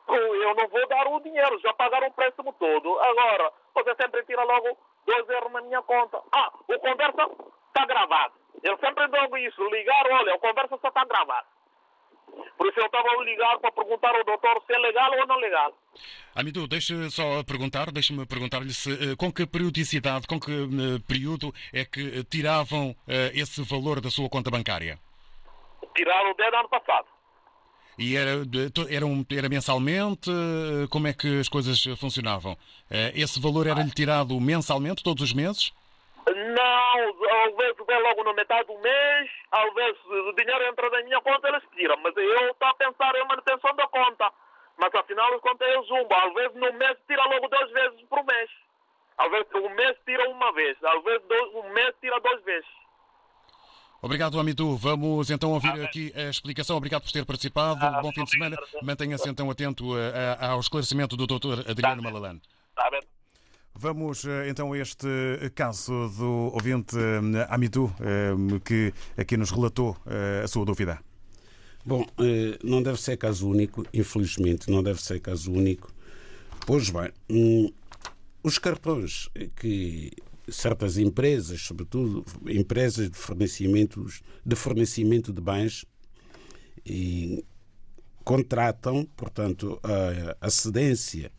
Eu 0.08 0.56
não 0.56 0.68
vou 0.68 0.88
dar 0.88 1.08
o 1.08 1.20
dinheiro, 1.20 1.60
já 1.60 1.74
pagaram 1.74 2.08
o 2.08 2.14
préstimo 2.14 2.52
todo. 2.54 3.00
Agora, 3.00 3.54
você 3.74 3.96
sempre 3.96 4.24
tira 4.26 4.44
logo 4.44 4.78
2 5.06 5.30
euros 5.30 5.52
na 5.52 5.62
minha 5.62 5.82
conta. 5.82 6.22
Ah, 6.32 6.52
o 6.68 6.80
conversa 6.80 7.30
está 7.68 7.86
gravado. 7.86 8.34
Eu 8.62 8.78
sempre 8.78 9.08
digo 9.08 9.38
isso, 9.38 9.70
ligar, 9.70 10.06
olha, 10.12 10.36
o 10.36 10.40
conversa 10.40 10.78
só 10.82 10.88
está 10.88 11.04
gravado. 11.06 11.48
Por 12.58 12.68
isso 12.68 12.80
eu 12.80 12.86
estava 12.86 13.08
a 13.08 13.24
ligar 13.24 13.60
para 13.60 13.72
perguntar 13.72 14.16
ao 14.16 14.24
doutor 14.24 14.64
se 14.66 14.74
é 14.74 14.78
legal 14.80 15.12
ou 15.20 15.28
não 15.28 15.38
legal. 15.38 15.74
Amido, 16.36 16.68
deixe 16.68 17.10
só 17.12 17.44
perguntar, 17.44 17.92
deixe-me 17.92 18.26
perguntar-lhe 18.26 18.74
se, 18.74 18.92
eh, 18.92 19.16
com 19.16 19.32
que 19.32 19.46
periodicidade, 19.46 20.26
com 20.28 20.40
que 20.40 20.52
uh, 20.52 21.00
período 21.08 21.54
é 21.72 21.86
que 21.86 22.20
eh, 22.20 22.24
tiravam 22.24 22.92
uh, 22.92 22.96
esse 23.34 23.62
valor 23.64 24.02
da 24.02 24.10
sua 24.10 24.30
conta 24.30 24.50
bancária? 24.50 24.98
Tiraram 25.96 26.34
desde 26.36 26.56
ano 26.56 26.70
passado. 26.70 27.08
E 28.00 28.16
era, 28.16 28.32
era, 28.90 29.06
um, 29.06 29.24
era 29.30 29.48
mensalmente? 29.48 30.28
Como 30.90 31.06
é 31.06 31.14
que 31.14 31.40
as 31.40 31.48
coisas 31.48 31.84
funcionavam? 32.00 32.58
Esse 33.16 33.40
valor 33.40 33.66
era-lhe 33.68 33.92
tirado 33.92 34.40
mensalmente, 34.40 35.04
todos 35.04 35.24
os 35.24 35.34
meses? 35.34 35.72
Não, 36.28 37.46
às 37.46 37.56
vezes 37.56 37.76
vem 37.86 38.02
logo 38.02 38.24
na 38.24 38.34
metade 38.34 38.68
do 38.68 38.78
mês, 38.80 39.30
às 39.52 39.74
vezes 39.74 40.00
o 40.06 40.34
dinheiro 40.34 40.64
entra 40.68 40.90
na 40.90 41.04
minha 41.04 41.20
conta 41.22 41.50
eles 41.50 41.64
tiram, 41.76 41.98
mas 41.98 42.16
eu 42.16 42.52
estou 42.52 42.68
a 42.68 42.74
pensar 42.76 43.16
em 43.16 43.28
manutenção 43.28 43.76
da 43.76 43.88
conta. 43.88 44.32
Mas 44.78 44.94
afinal 44.96 45.34
de 45.34 45.42
contas 45.42 45.68
eu 45.70 45.84
zumbo, 45.84 46.14
às 46.16 46.34
vezes 46.34 46.56
no 46.56 46.74
mês 46.74 46.98
tira 47.08 47.24
logo 47.26 47.48
duas 47.48 47.72
vezes 47.72 48.02
por 48.10 48.24
mês. 48.26 48.50
Às 49.18 49.32
vezes 49.32 49.48
um 49.54 49.70
mês 49.76 49.98
tira 50.06 50.30
uma 50.30 50.52
vez, 50.54 50.78
às 50.84 51.04
vezes 51.04 51.22
dois, 51.28 51.56
um 51.56 51.70
mês 51.74 51.94
tira 52.02 52.20
duas 52.20 52.44
vezes. 52.44 52.70
Obrigado, 54.02 54.38
Amidu. 54.38 54.76
Vamos 54.76 55.32
então 55.32 55.54
ouvir 55.54 55.82
aqui 55.82 56.12
a 56.14 56.30
explicação. 56.30 56.76
Obrigado 56.76 57.04
por 57.04 57.12
ter 57.12 57.26
participado. 57.26 57.80
Ah, 57.86 58.02
Bom 58.02 58.12
fim 58.12 58.26
de 58.26 58.32
semana. 58.32 58.58
Mantenha-se 58.82 59.30
então 59.30 59.50
atento 59.50 59.98
eh, 59.98 60.38
ao 60.42 60.60
esclarecimento 60.60 61.16
do 61.16 61.26
Dr. 61.26 61.70
Adriano 61.70 62.02
tá 62.02 62.10
Malalane. 62.12 62.42
Está 62.74 62.90
bem. 62.90 63.02
Vamos 63.76 64.26
eh, 64.26 64.50
então 64.50 64.74
a 64.74 64.78
este 64.78 65.08
caso 65.54 66.10
do 66.10 66.52
ouvinte 66.54 66.96
eh, 66.98 67.48
Amitu, 67.50 67.94
eh, 68.00 68.60
que 68.66 68.94
aqui 69.16 69.38
nos 69.38 69.52
relatou 69.52 69.96
a 70.44 70.48
sua 70.48 70.66
dúvida. 70.66 71.00
Bom, 71.86 72.06
não 72.64 72.82
deve 72.82 73.00
ser 73.00 73.18
caso 73.18 73.50
único, 73.50 73.86
infelizmente, 73.94 74.72
não 74.72 74.82
deve 74.82 75.02
ser 75.02 75.20
caso 75.20 75.52
único. 75.52 75.94
Pois 76.66 76.90
bem, 76.90 77.12
hum, 77.30 77.70
os 78.42 78.58
cartões 78.58 79.30
que 79.56 80.12
certas 80.48 80.98
empresas, 80.98 81.62
sobretudo 81.62 82.26
empresas 82.48 83.10
de 83.10 83.18
fornecimento 83.18 84.06
de, 84.46 84.56
fornecimento 84.56 85.34
de 85.34 85.42
bens, 85.42 85.86
contratam, 88.24 89.06
portanto, 89.18 89.78
a, 89.84 90.48
a 90.48 90.50
cedência 90.50 91.32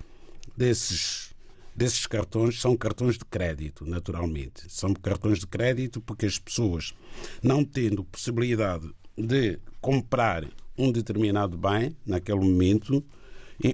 desses 0.57 1.34
desses 1.75 2.07
cartões 2.07 2.61
são 2.61 2.77
cartões 2.77 3.19
de 3.19 3.25
crédito, 3.25 3.85
naturalmente. 3.85 4.65
São 4.69 4.95
cartões 4.95 5.41
de 5.41 5.47
crédito 5.47 6.01
porque 6.01 6.27
as 6.27 6.39
pessoas, 6.39 6.95
não 7.43 7.65
tendo 7.65 8.05
possibilidade 8.05 8.89
de 9.17 9.59
comprar 9.81 10.49
um 10.77 10.91
determinado 10.91 11.57
bem 11.57 11.97
naquele 12.05 12.41
momento, 12.41 13.05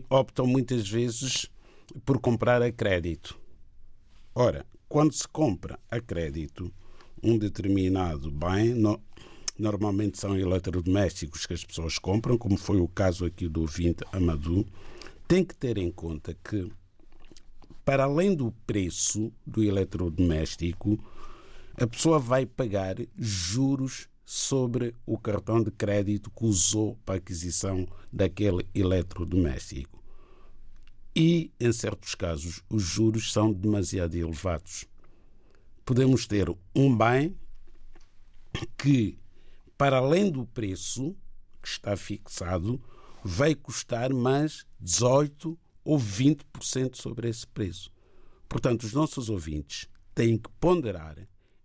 optam 0.08 0.46
muitas 0.46 0.88
vezes 0.88 1.46
por 2.04 2.18
comprar 2.20 2.62
a 2.62 2.70
crédito. 2.70 3.38
Ora, 4.34 4.64
quando 4.88 5.12
se 5.12 5.26
compra 5.26 5.78
a 5.90 6.00
crédito 6.00 6.72
um 7.22 7.36
determinado 7.36 8.30
bem, 8.30 8.74
no, 8.74 9.00
normalmente 9.58 10.18
são 10.18 10.38
eletrodomésticos 10.38 11.46
que 11.46 11.54
as 11.54 11.64
pessoas 11.64 11.98
compram, 11.98 12.38
como 12.38 12.56
foi 12.56 12.80
o 12.80 12.88
caso 12.88 13.24
aqui 13.24 13.48
do 13.48 13.60
ouvinte 13.60 14.04
Amadou, 14.12 14.66
tem 15.28 15.44
que 15.44 15.54
ter 15.54 15.78
em 15.78 15.90
conta 15.90 16.36
que 16.42 16.70
para 17.84 18.04
além 18.04 18.34
do 18.34 18.52
preço 18.66 19.32
do 19.46 19.62
eletrodoméstico, 19.62 20.98
a 21.74 21.86
pessoa 21.86 22.18
vai 22.18 22.44
pagar 22.44 22.96
juros 23.16 24.08
sobre 24.24 24.94
o 25.04 25.18
cartão 25.18 25.62
de 25.62 25.70
crédito 25.70 26.30
que 26.30 26.44
usou 26.44 26.96
para 27.04 27.16
a 27.16 27.18
aquisição 27.18 27.86
daquele 28.12 28.64
eletrodoméstico. 28.74 30.00
E, 31.16 31.50
em 31.58 31.72
certos 31.72 32.14
casos, 32.14 32.62
os 32.70 32.82
juros 32.82 33.32
são 33.32 33.52
demasiado 33.52 34.14
elevados. 34.14 34.84
Podemos 35.84 36.26
ter 36.26 36.48
um 36.74 36.96
bem 36.96 37.36
que, 38.78 39.18
para 39.76 39.96
além 39.96 40.30
do 40.30 40.46
preço 40.46 41.16
que 41.60 41.68
está 41.68 41.96
fixado, 41.96 42.80
vai 43.24 43.54
custar 43.54 44.12
mais 44.12 44.64
18 44.78 45.58
ou 45.84 45.98
20% 45.98 46.96
sobre 46.96 47.28
esse 47.28 47.46
preço. 47.46 47.90
Portanto, 48.48 48.82
os 48.84 48.92
nossos 48.92 49.28
ouvintes 49.28 49.88
têm 50.14 50.36
que 50.36 50.50
ponderar, 50.60 51.16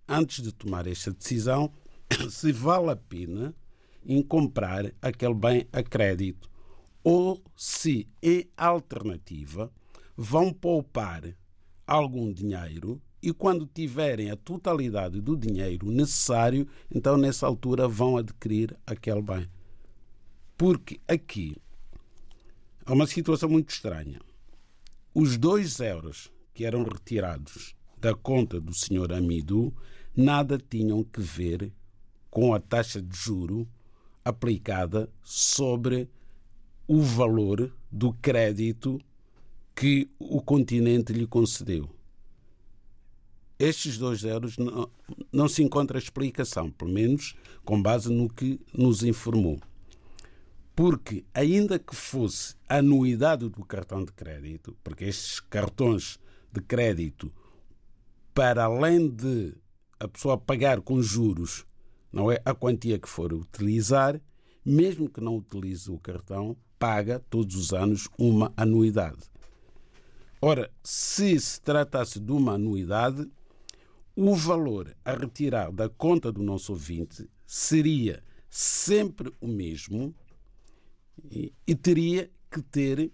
antes 0.08 0.44
de 0.44 0.52
tomar 0.52 0.88
esta 0.88 1.12
decisão, 1.12 1.72
se 2.30 2.52
vale 2.52 2.92
a 2.92 2.96
pena 2.96 3.56
em 4.06 4.22
comprar 4.22 4.94
aquele 5.02 5.34
bem 5.34 5.68
a 5.74 5.82
crédito 5.82 6.50
ou 7.04 7.42
se, 7.56 8.08
em 8.22 8.50
alternativa, 8.58 9.72
vão 10.18 10.52
poupar 10.52 11.36
algum 11.86 12.34
dinheiro 12.34 13.00
e 13.22 13.34
quando 13.34 13.66
tiverem 13.66 14.30
a 14.30 14.36
totalidade 14.36 15.20
do 15.22 15.36
dinheiro 15.36 15.92
necessário, 15.92 16.68
então 16.94 17.18
nessa 17.18 17.48
altura 17.48 17.88
vão 17.88 18.18
adquirir 18.18 18.78
aquele 18.86 19.22
bem. 19.22 19.48
Porque 20.58 21.00
aqui 21.08 21.56
Há 22.88 22.94
uma 22.94 23.08
situação 23.08 23.50
muito 23.50 23.72
estranha. 23.72 24.20
Os 25.12 25.38
dois 25.38 25.80
euros 25.80 26.32
que 26.54 26.66
eram 26.66 26.84
retirados 26.84 27.76
da 27.98 28.14
conta 28.14 28.62
do 28.62 28.76
senhor 28.76 29.12
Amido 29.12 29.74
nada 30.16 30.60
tinham 30.60 31.04
que 31.04 31.20
ver 31.20 31.74
com 32.30 32.54
a 32.54 32.60
taxa 32.60 33.02
de 33.02 33.18
juro 33.18 33.68
aplicada 34.24 35.10
sobre 35.24 36.08
o 36.88 37.02
valor 37.02 37.74
do 37.92 38.14
crédito 38.14 39.02
que 39.76 40.08
o 40.20 40.40
continente 40.40 41.12
lhe 41.12 41.26
concedeu. 41.26 41.90
Estes 43.58 43.98
dois 43.98 44.24
euros 44.24 44.60
não, 44.60 44.88
não 45.32 45.48
se 45.48 45.64
encontra 45.64 45.98
explicação, 45.98 46.70
pelo 46.70 46.92
menos 46.92 47.36
com 47.64 47.82
base 47.82 48.14
no 48.14 48.30
que 48.30 48.60
nos 48.72 49.02
informou. 49.02 49.60
Porque, 50.76 51.24
ainda 51.34 51.80
que 51.80 51.96
fosse 51.96 52.56
a 52.68 52.78
anuidade 52.78 53.48
do 53.48 53.64
cartão 53.64 54.04
de 54.04 54.12
crédito, 54.12 54.78
porque 54.84 55.06
estes 55.06 55.40
cartões 55.40 56.20
de 56.52 56.62
crédito, 56.62 57.32
para 58.34 58.66
além 58.66 59.08
de 59.08 59.56
a 59.98 60.08
pessoa 60.08 60.38
pagar 60.38 60.82
com 60.82 61.02
juros, 61.02 61.66
não 62.12 62.30
é 62.30 62.42
a 62.44 62.54
quantia 62.54 63.00
que 63.00 63.08
for 63.08 63.32
utilizar, 63.32 64.22
mesmo 64.66 65.10
que 65.10 65.22
não 65.22 65.38
utilize 65.38 65.90
o 65.90 65.98
cartão, 65.98 66.58
paga 66.78 67.20
todos 67.30 67.56
os 67.56 67.72
anos 67.72 68.10
uma 68.18 68.52
anuidade. 68.58 69.20
Ora, 70.42 70.70
se 70.84 71.40
se 71.40 71.62
tratasse 71.62 72.20
de 72.20 72.32
uma 72.32 72.54
anuidade, 72.54 73.30
o 74.16 74.36
valor 74.36 74.96
a 75.04 75.14
retirar 75.14 75.72
da 75.72 75.88
conta 75.88 76.32
do 76.32 76.44
nosso 76.44 76.74
ouvinte 76.74 77.30
seria 77.46 78.22
sempre 78.50 79.32
o 79.40 79.48
mesmo 79.48 80.14
e, 81.32 81.76
teria 81.76 82.30
que 82.52 82.62
ter 82.62 83.12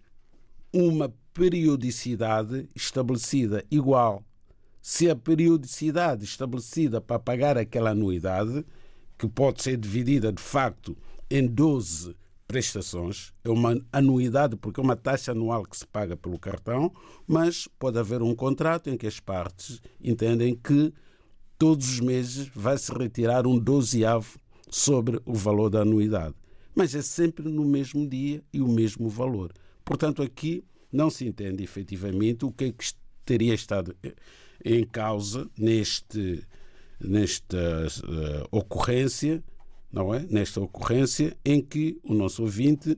uma 0.74 1.14
periodicidade 1.34 2.70
estabelecida 2.76 3.64
igual. 3.70 4.24
Se 4.82 5.10
a 5.10 5.16
periodicidade 5.16 6.26
estabelecida 6.26 7.00
para 7.00 7.20
pagar 7.20 7.58
aquela 7.58 7.92
anuidade 7.92 8.66
que 9.18 9.28
pode 9.28 9.62
ser 9.62 9.78
dividida 9.78 10.32
de 10.32 10.42
facto 10.42 10.98
em 11.30 11.48
12 11.48 12.16
prestações, 12.48 13.32
é 13.46 13.50
uma 13.50 13.80
anuidade, 13.94 14.58
porque 14.58 14.80
é 14.82 14.84
uma 14.84 14.96
taxa 14.96 15.32
anual 15.32 15.64
que 15.64 15.78
se 15.78 15.88
paga 15.88 16.18
pelo 16.18 16.38
cartão, 16.38 16.92
mas 17.26 17.68
pode 17.80 17.98
haver 17.98 18.22
um 18.22 18.36
contrato 18.36 18.90
em 18.90 18.98
que 18.98 19.08
as 19.08 19.20
partes 19.20 19.82
entendem 20.04 20.56
que 20.56 20.94
todos 21.58 21.88
os 21.88 22.00
meses 22.00 22.50
vai 22.54 22.78
se 22.78 22.92
retirar 22.92 23.48
um 23.48 23.58
dozeavo 23.58 24.40
sobre 24.70 25.22
o 25.26 25.34
valor 25.34 25.70
da 25.70 25.82
anuidade. 25.82 26.41
Mas 26.74 26.96
é 26.96 27.02
sempre 27.02 27.50
no 27.50 27.66
mesmo 27.66 28.08
dia 28.08 28.42
e 28.54 28.62
o 28.62 28.68
mesmo 28.68 29.10
valor. 29.10 29.52
Portanto, 29.84 30.22
aqui 30.22 30.64
não 30.92 31.10
se 31.10 31.26
entende 31.26 31.64
efetivamente 31.64 32.46
o 32.46 32.52
que 32.52 32.66
é 32.66 32.72
que 32.72 32.86
teria 33.26 33.54
estado 33.54 33.96
em 34.64 34.86
causa 34.86 35.50
neste, 35.58 36.46
nesta 37.00 37.58
uh, 37.58 38.48
ocorrência, 38.52 39.44
não 39.92 40.14
é? 40.14 40.26
Nesta 40.30 40.62
ocorrência 40.62 41.36
em 41.44 41.62
que 41.62 42.00
o 42.04 42.14
nosso 42.14 42.44
ouvinte, 42.44 42.98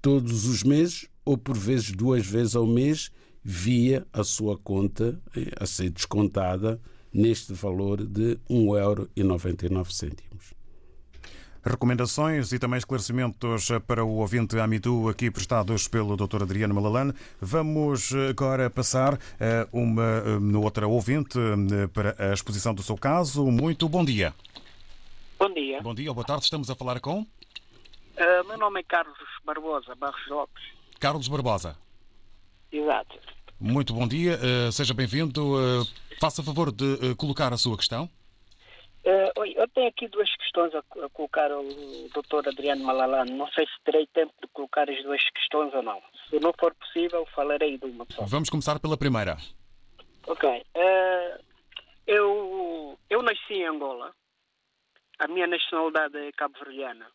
todos 0.00 0.46
os 0.46 0.62
meses, 0.62 1.08
ou 1.24 1.36
por 1.36 1.56
vezes 1.56 1.92
duas 1.92 2.26
vezes 2.26 2.56
ao 2.56 2.66
mês, 2.66 3.10
via 3.42 4.06
a 4.12 4.24
sua 4.24 4.58
conta 4.58 5.20
eh, 5.36 5.52
a 5.60 5.66
ser 5.66 5.90
descontada 5.90 6.80
neste 7.12 7.52
valor 7.52 8.04
de 8.04 8.36
1,99€. 8.50 10.55
Recomendações 11.68 12.52
e 12.52 12.60
também 12.60 12.78
esclarecimentos 12.78 13.70
para 13.88 14.04
o 14.04 14.18
ouvinte 14.18 14.56
Amitu, 14.56 15.08
aqui 15.08 15.32
prestados 15.32 15.88
pelo 15.88 16.16
Dr. 16.16 16.44
Adriano 16.44 16.72
Malalane. 16.72 17.12
Vamos 17.40 18.12
agora 18.30 18.70
passar 18.70 19.14
a 19.14 19.66
uma 19.72 20.22
outra 20.62 20.86
ouvinte 20.86 21.36
para 21.92 22.14
a 22.30 22.32
exposição 22.32 22.72
do 22.72 22.84
seu 22.84 22.96
caso. 22.96 23.44
Muito 23.50 23.88
bom 23.88 24.04
dia. 24.04 24.32
Bom 25.36 25.52
dia. 25.52 25.82
Bom 25.82 25.92
dia 25.92 26.14
boa 26.14 26.24
tarde. 26.24 26.44
Estamos 26.44 26.70
a 26.70 26.76
falar 26.76 27.00
com? 27.00 27.22
Uh, 27.22 28.46
meu 28.46 28.56
nome 28.56 28.78
é 28.78 28.82
Carlos 28.84 29.18
Barbosa 29.44 29.92
Barros 29.96 30.24
Lopes. 30.28 30.62
Carlos 31.00 31.26
Barbosa. 31.26 31.76
Exato. 32.70 33.18
Muito 33.58 33.92
bom 33.92 34.06
dia. 34.06 34.38
Uh, 34.38 34.70
seja 34.70 34.94
bem-vindo. 34.94 35.56
Uh, 35.56 35.84
faça 36.20 36.44
favor 36.44 36.70
de 36.70 37.16
colocar 37.16 37.52
a 37.52 37.56
sua 37.56 37.76
questão. 37.76 38.08
Uh, 39.06 39.46
eu 39.54 39.68
tenho 39.68 39.86
aqui 39.86 40.08
duas 40.08 40.28
questões 40.34 40.74
a, 40.74 40.80
a 40.80 41.08
colocar 41.10 41.52
ao 41.52 41.62
Dr. 41.62 42.48
Adriano 42.48 42.82
Malalano. 42.82 43.36
Não 43.36 43.46
sei 43.52 43.64
se 43.64 43.80
terei 43.84 44.04
tempo 44.08 44.34
de 44.42 44.48
colocar 44.48 44.90
as 44.90 45.00
duas 45.04 45.22
questões 45.30 45.72
ou 45.74 45.82
não. 45.82 46.02
Se 46.28 46.40
não 46.40 46.52
for 46.58 46.74
possível, 46.74 47.24
falarei 47.26 47.78
de 47.78 47.84
uma 47.84 48.04
só. 48.10 48.24
Vamos 48.24 48.50
começar 48.50 48.80
pela 48.80 48.96
primeira. 48.96 49.36
Ok. 50.26 50.50
Uh, 50.50 51.40
eu, 52.04 52.98
eu 53.08 53.22
nasci 53.22 53.54
em 53.54 53.66
Angola. 53.66 54.12
A 55.20 55.28
minha 55.28 55.46
nacionalidade 55.46 56.18
é 56.18 56.32
cabo-verdiana. 56.32 57.06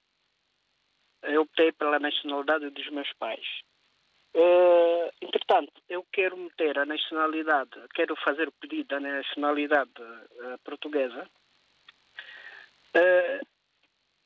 Eu 1.23 1.41
optei 1.41 1.73
pela 1.73 1.99
nacionalidade 1.99 2.69
dos 2.69 2.89
meus 2.89 3.11
pais. 3.19 3.45
Uh, 4.33 5.11
entretanto, 5.21 5.73
eu 5.89 6.05
quero 6.09 6.37
meter 6.37 6.79
a 6.79 6.85
nacionalidade, 6.85 7.71
quero 7.93 8.15
fazer 8.15 8.47
o 8.47 8.53
pedido 8.53 8.87
da 8.87 8.99
nacionalidade 9.01 9.91
portuguesa 10.63 11.29
Uh, 12.95 13.45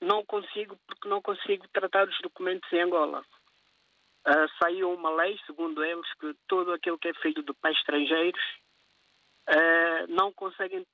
não 0.01 0.25
consigo, 0.25 0.77
porque 0.87 1.07
não 1.07 1.21
consigo 1.21 1.67
tratar 1.69 2.07
os 2.07 2.17
documentos 2.21 2.71
em 2.73 2.81
Angola. 2.81 3.23
Uh, 4.27 4.49
saiu 4.61 4.91
uma 4.91 5.09
lei, 5.11 5.39
segundo 5.45 5.83
eles, 5.83 6.11
que 6.19 6.35
todo 6.47 6.73
aquele 6.73 6.97
que 6.97 7.09
é 7.09 7.13
filho 7.15 7.43
de 7.43 7.53
pais 7.53 7.77
estrangeiros 7.77 8.41
uh, 9.49 10.07
não 10.09 10.33
conseguem 10.33 10.85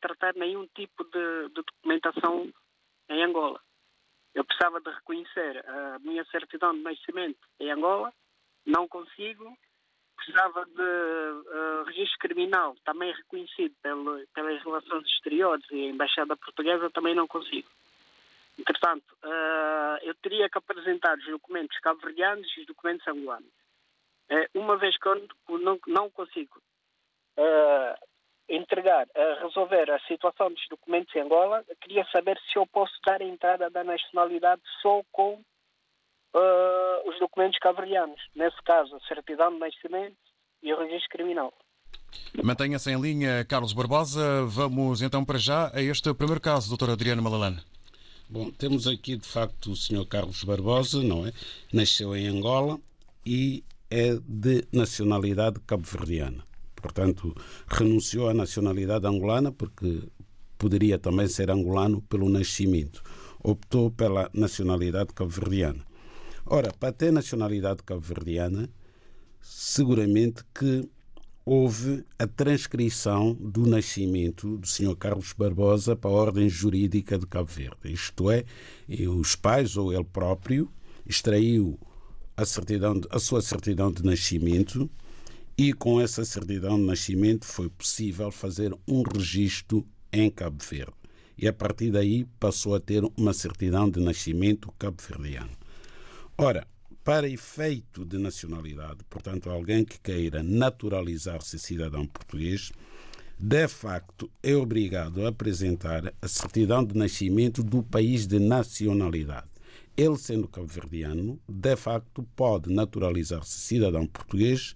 tratar 0.00 0.34
nenhum 0.34 0.66
tipo 0.74 1.04
de, 1.04 1.48
de, 1.48 1.62
documentação 1.62 2.52
em 3.08 3.22
Angola. 3.22 3.60
Eu 4.34 4.44
precisava 4.44 4.80
de 4.80 4.90
reconhecer 4.90 5.64
a 5.68 5.98
minha 6.00 6.24
certidão 6.26 6.72
de 6.74 6.82
nascimento 6.82 7.38
em 7.58 7.70
Angola, 7.70 8.12
não 8.66 8.86
consigo. 8.88 9.56
Precisava 10.20 10.66
de 10.66 10.82
uh, 10.82 11.84
registro 11.86 12.18
criminal, 12.18 12.76
também 12.84 13.10
reconhecido 13.12 13.74
pelo, 13.82 14.22
pelas 14.34 14.62
relações 14.62 15.06
exteriores 15.06 15.64
e 15.70 15.86
a 15.86 15.90
Embaixada 15.90 16.36
Portuguesa, 16.36 16.90
também 16.90 17.14
não 17.14 17.26
consigo. 17.26 17.68
Entretanto, 18.58 19.16
uh, 19.24 19.96
eu 20.02 20.14
teria 20.16 20.50
que 20.50 20.58
apresentar 20.58 21.16
os 21.16 21.24
documentos 21.24 21.78
cabo-verdianos 21.78 22.46
e 22.54 22.60
os 22.60 22.66
documentos 22.66 23.08
angolanos. 23.08 23.48
Uh, 24.30 24.58
uma 24.60 24.76
vez 24.76 24.96
que 24.98 25.08
eu 25.08 25.26
não, 25.58 25.80
não 25.86 26.10
consigo 26.10 26.60
uh, 27.38 28.06
entregar, 28.46 29.06
resolver 29.40 29.90
a 29.90 30.00
situação 30.00 30.52
dos 30.52 30.68
documentos 30.68 31.14
em 31.14 31.20
Angola, 31.20 31.64
queria 31.80 32.04
saber 32.12 32.38
se 32.52 32.58
eu 32.58 32.66
posso 32.66 32.92
dar 33.06 33.22
a 33.22 33.24
entrada 33.24 33.70
da 33.70 33.82
nacionalidade 33.82 34.60
só 34.82 35.02
com 35.12 35.42
os 37.06 37.18
documentos 37.18 37.58
cabo-verdianos. 37.58 38.20
Nesse 38.34 38.62
caso, 38.64 38.94
a 38.94 39.00
certidão 39.08 39.52
de 39.52 39.58
nascimento 39.58 40.16
e 40.62 40.72
o 40.72 40.78
registro 40.78 41.10
criminal. 41.10 41.52
Mantenha-se 42.42 42.90
em 42.90 43.00
linha, 43.00 43.44
Carlos 43.44 43.72
Barbosa. 43.72 44.44
Vamos 44.46 45.02
então 45.02 45.24
para 45.24 45.38
já 45.38 45.70
a 45.74 45.82
este 45.82 46.12
primeiro 46.14 46.40
caso, 46.40 46.76
Dr. 46.76 46.90
Adriano 46.90 47.22
Malalane. 47.22 47.60
Bom, 48.28 48.50
temos 48.50 48.86
aqui 48.86 49.16
de 49.16 49.26
facto 49.26 49.72
o 49.72 49.76
Sr. 49.76 50.06
Carlos 50.06 50.44
Barbosa, 50.44 51.02
não 51.02 51.26
é? 51.26 51.32
Nasceu 51.72 52.14
em 52.14 52.28
Angola 52.28 52.78
e 53.26 53.64
é 53.90 54.14
de 54.24 54.64
nacionalidade 54.72 55.58
cabo-verdiana. 55.66 56.44
Portanto, 56.76 57.34
renunciou 57.66 58.28
à 58.28 58.34
nacionalidade 58.34 59.06
angolana 59.06 59.50
porque 59.50 60.08
poderia 60.56 60.98
também 60.98 61.26
ser 61.26 61.50
angolano 61.50 62.00
pelo 62.02 62.28
nascimento. 62.28 63.02
Optou 63.42 63.90
pela 63.90 64.30
nacionalidade 64.32 65.12
cabo-verdiana. 65.12 65.84
Ora, 66.46 66.72
para 66.72 66.92
ter 66.92 67.12
nacionalidade 67.12 67.82
cabo-verdiana, 67.82 68.68
seguramente 69.40 70.42
que 70.54 70.88
houve 71.44 72.04
a 72.18 72.26
transcrição 72.26 73.34
do 73.34 73.66
nascimento 73.66 74.58
do 74.58 74.66
Sr. 74.66 74.94
Carlos 74.96 75.32
Barbosa 75.32 75.96
para 75.96 76.10
a 76.10 76.14
ordem 76.14 76.48
jurídica 76.48 77.18
de 77.18 77.26
Cabo 77.26 77.50
Verde. 77.50 77.92
Isto 77.92 78.30
é, 78.30 78.44
os 79.08 79.34
pais 79.34 79.76
ou 79.76 79.92
ele 79.92 80.04
próprio 80.04 80.70
extraiu 81.06 81.78
a, 82.36 82.44
certidão, 82.44 83.00
a 83.10 83.18
sua 83.18 83.42
certidão 83.42 83.90
de 83.90 84.04
nascimento 84.04 84.88
e 85.56 85.72
com 85.72 86.00
essa 86.00 86.24
certidão 86.24 86.76
de 86.76 86.84
nascimento 86.84 87.44
foi 87.44 87.68
possível 87.68 88.30
fazer 88.30 88.74
um 88.86 89.02
registro 89.02 89.86
em 90.12 90.30
Cabo 90.30 90.62
Verde. 90.64 90.92
E 91.36 91.48
a 91.48 91.52
partir 91.52 91.90
daí 91.90 92.26
passou 92.38 92.74
a 92.74 92.80
ter 92.80 93.02
uma 93.16 93.32
certidão 93.32 93.90
de 93.90 93.98
nascimento 94.00 94.72
cabo-verdiano. 94.78 95.59
Ora, 96.42 96.66
para 97.04 97.28
efeito 97.28 98.02
de 98.02 98.16
nacionalidade, 98.16 99.04
portanto, 99.10 99.50
alguém 99.50 99.84
que 99.84 100.00
queira 100.00 100.42
naturalizar-se 100.42 101.58
cidadão 101.58 102.06
português, 102.06 102.72
de 103.38 103.68
facto 103.68 104.30
é 104.42 104.56
obrigado 104.56 105.26
a 105.26 105.28
apresentar 105.28 106.14
a 106.22 106.26
certidão 106.26 106.82
de 106.82 106.96
nascimento 106.96 107.62
do 107.62 107.82
país 107.82 108.26
de 108.26 108.38
nacionalidade. 108.38 109.50
Ele, 109.94 110.16
sendo 110.16 110.48
cabo-verdiano, 110.48 111.38
de 111.46 111.76
facto 111.76 112.22
pode 112.34 112.72
naturalizar-se 112.72 113.60
cidadão 113.60 114.06
português 114.06 114.74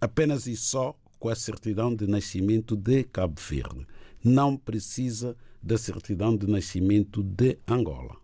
apenas 0.00 0.46
e 0.46 0.56
só 0.56 0.98
com 1.18 1.28
a 1.28 1.34
certidão 1.34 1.94
de 1.94 2.06
nascimento 2.06 2.74
de 2.74 3.04
Cabo 3.04 3.38
Verde. 3.38 3.86
Não 4.24 4.56
precisa 4.56 5.36
da 5.62 5.76
certidão 5.76 6.34
de 6.34 6.46
nascimento 6.46 7.22
de 7.22 7.58
Angola. 7.68 8.16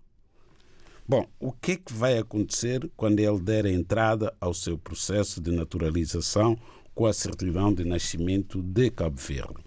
Bom, 1.06 1.28
o 1.40 1.50
que 1.50 1.72
é 1.72 1.76
que 1.76 1.92
vai 1.92 2.16
acontecer 2.16 2.88
quando 2.96 3.18
ele 3.18 3.40
der 3.40 3.66
entrada 3.66 4.34
ao 4.40 4.54
seu 4.54 4.78
processo 4.78 5.40
de 5.40 5.50
naturalização 5.50 6.56
com 6.94 7.06
a 7.06 7.12
certidão 7.12 7.74
de 7.74 7.84
nascimento 7.84 8.62
de 8.62 8.88
Cabo 8.90 9.20
Verde? 9.20 9.64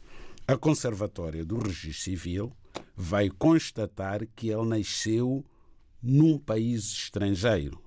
A 0.47 0.55
Conservatória 0.55 1.43
do 1.43 1.57
Registro 1.57 2.03
Civil 2.03 2.53
vai 2.95 3.29
constatar 3.29 4.25
que 4.33 4.49
ele 4.49 4.65
nasceu 4.65 5.43
num 6.01 6.37
país 6.37 6.85
estrangeiro 6.85 7.81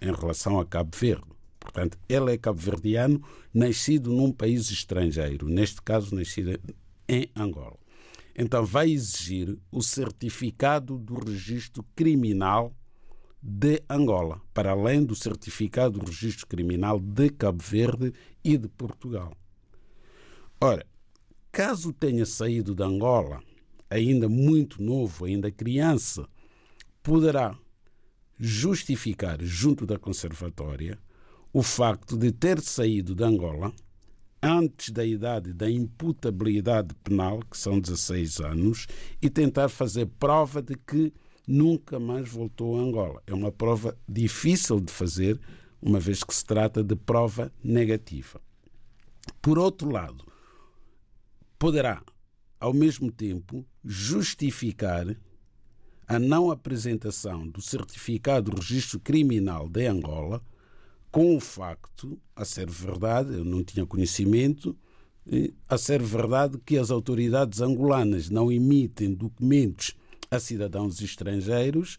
em 0.00 0.12
relação 0.12 0.60
a 0.60 0.66
Cabo 0.66 0.94
Verde. 0.94 1.32
Portanto, 1.58 1.96
ele 2.08 2.32
é 2.32 2.36
cabo-verdiano, 2.36 3.22
nascido 3.54 4.10
num 4.10 4.32
país 4.32 4.68
estrangeiro, 4.70 5.48
neste 5.48 5.80
caso, 5.80 6.14
nascido 6.14 6.60
em 7.08 7.30
Angola. 7.36 7.78
Então, 8.36 8.66
vai 8.66 8.90
exigir 8.90 9.56
o 9.70 9.80
certificado 9.80 10.98
do 10.98 11.14
registro 11.14 11.84
criminal 11.94 12.74
de 13.42 13.82
Angola, 13.90 14.40
para 14.54 14.70
além 14.70 15.04
do 15.04 15.16
certificado 15.16 15.98
do 15.98 16.06
registro 16.06 16.46
criminal 16.46 17.00
de 17.00 17.28
Cabo 17.30 17.62
Verde 17.62 18.12
e 18.44 18.56
de 18.56 18.68
Portugal. 18.68 19.32
Ora, 20.60 20.86
caso 21.50 21.92
tenha 21.92 22.24
saído 22.24 22.72
de 22.72 22.84
Angola, 22.84 23.42
ainda 23.90 24.28
muito 24.28 24.80
novo, 24.80 25.24
ainda 25.24 25.50
criança, 25.50 26.28
poderá 27.02 27.58
justificar 28.38 29.42
junto 29.42 29.84
da 29.84 29.98
conservatória 29.98 30.98
o 31.52 31.62
facto 31.62 32.16
de 32.16 32.30
ter 32.30 32.60
saído 32.60 33.14
de 33.14 33.24
Angola 33.24 33.72
antes 34.42 34.90
da 34.90 35.04
idade 35.04 35.52
da 35.52 35.70
imputabilidade 35.70 36.94
penal, 37.04 37.40
que 37.48 37.56
são 37.56 37.78
16 37.78 38.40
anos, 38.40 38.86
e 39.20 39.28
tentar 39.28 39.68
fazer 39.68 40.06
prova 40.18 40.60
de 40.60 40.74
que 40.74 41.12
nunca 41.46 41.98
mais 41.98 42.28
voltou 42.28 42.78
a 42.78 42.82
Angola. 42.82 43.22
É 43.26 43.34
uma 43.34 43.52
prova 43.52 43.96
difícil 44.08 44.80
de 44.80 44.92
fazer, 44.92 45.40
uma 45.80 45.98
vez 45.98 46.22
que 46.22 46.34
se 46.34 46.44
trata 46.44 46.82
de 46.82 46.94
prova 46.94 47.52
negativa. 47.62 48.40
Por 49.40 49.58
outro 49.58 49.90
lado, 49.90 50.24
poderá, 51.58 52.02
ao 52.58 52.72
mesmo 52.72 53.10
tempo, 53.10 53.64
justificar 53.84 55.16
a 56.06 56.18
não 56.18 56.50
apresentação 56.50 57.46
do 57.48 57.60
certificado 57.60 58.50
de 58.50 58.56
registro 58.56 59.00
criminal 59.00 59.68
de 59.68 59.86
Angola 59.86 60.42
com 61.10 61.36
o 61.36 61.40
facto, 61.40 62.18
a 62.34 62.44
ser 62.44 62.70
verdade, 62.70 63.34
eu 63.34 63.44
não 63.44 63.62
tinha 63.62 63.84
conhecimento, 63.84 64.76
a 65.68 65.76
ser 65.78 66.02
verdade 66.02 66.58
que 66.64 66.78
as 66.78 66.90
autoridades 66.90 67.60
angolanas 67.60 68.30
não 68.30 68.50
emitem 68.50 69.12
documentos 69.12 69.94
a 70.32 70.40
cidadãos 70.40 71.02
estrangeiros, 71.02 71.98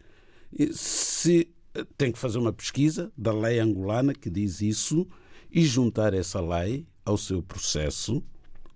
se 0.72 1.48
tem 1.96 2.12
que 2.12 2.18
fazer 2.18 2.40
uma 2.40 2.52
pesquisa 2.52 3.14
da 3.16 3.32
lei 3.32 3.60
angolana 3.60 4.12
que 4.12 4.28
diz 4.28 4.60
isso 4.60 5.08
e 5.52 5.64
juntar 5.64 6.16
essa 6.16 6.42
lei 6.42 6.88
ao 7.06 7.16
seu 7.16 7.44
processo. 7.44 8.24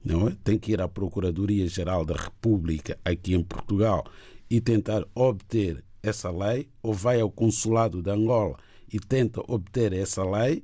Não 0.06 0.28
é? 0.28 0.38
Tem 0.43 0.60
que 0.60 0.72
ir 0.72 0.80
à 0.80 0.88
Procuradoria-Geral 0.88 2.06
da 2.06 2.15
República 2.15 3.00
aqui 3.04 3.34
em 3.34 3.43
Portugal 3.43 4.06
e 4.48 4.62
tentar 4.62 5.04
obter 5.15 5.84
essa 6.04 6.30
lei, 6.30 6.70
ou 6.82 6.93
vai 6.93 7.20
ao 7.20 7.32
Consulado 7.32 8.02
de 8.02 8.12
Angola 8.12 8.58
e 8.93 9.00
tenta 9.00 9.41
obter 9.52 9.91
essa 9.91 10.24
lei, 10.24 10.63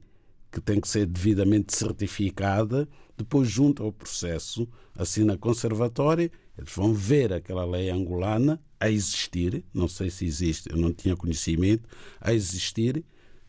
que 0.51 0.61
tem 0.61 0.79
que 0.79 0.87
ser 0.87 1.07
devidamente 1.07 1.75
certificada, 1.75 2.87
depois 3.17 3.49
junta 3.49 3.81
ao 3.81 3.91
processo, 3.91 4.69
assina 4.95 5.33
a 5.33 5.37
conservatória, 5.37 6.31
eles 6.57 6.73
vão 6.73 6.93
ver 6.93 7.33
aquela 7.33 7.65
lei 7.65 7.89
angolana 7.89 8.61
a 8.79 8.89
existir, 8.89 9.63
não 9.73 9.87
sei 9.87 10.09
se 10.09 10.25
existe, 10.25 10.69
eu 10.69 10.77
não 10.77 10.93
tinha 10.93 11.15
conhecimento, 11.15 11.89
a 12.19 12.33
existir, 12.33 13.03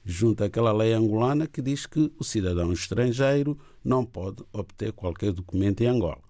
junto 0.04 0.44
àquela 0.44 0.72
lei 0.72 0.92
angolana 0.92 1.46
que 1.46 1.60
diz 1.60 1.86
que 1.86 2.12
o 2.18 2.24
cidadão 2.24 2.72
estrangeiro 2.72 3.58
não 3.82 4.04
pode 4.04 4.42
obter 4.52 4.92
qualquer 4.92 5.32
documento 5.32 5.82
em 5.82 5.86
Angola. 5.86 6.22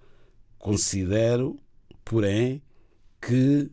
Considero, 0.59 1.59
porém, 2.05 2.63
que 3.21 3.71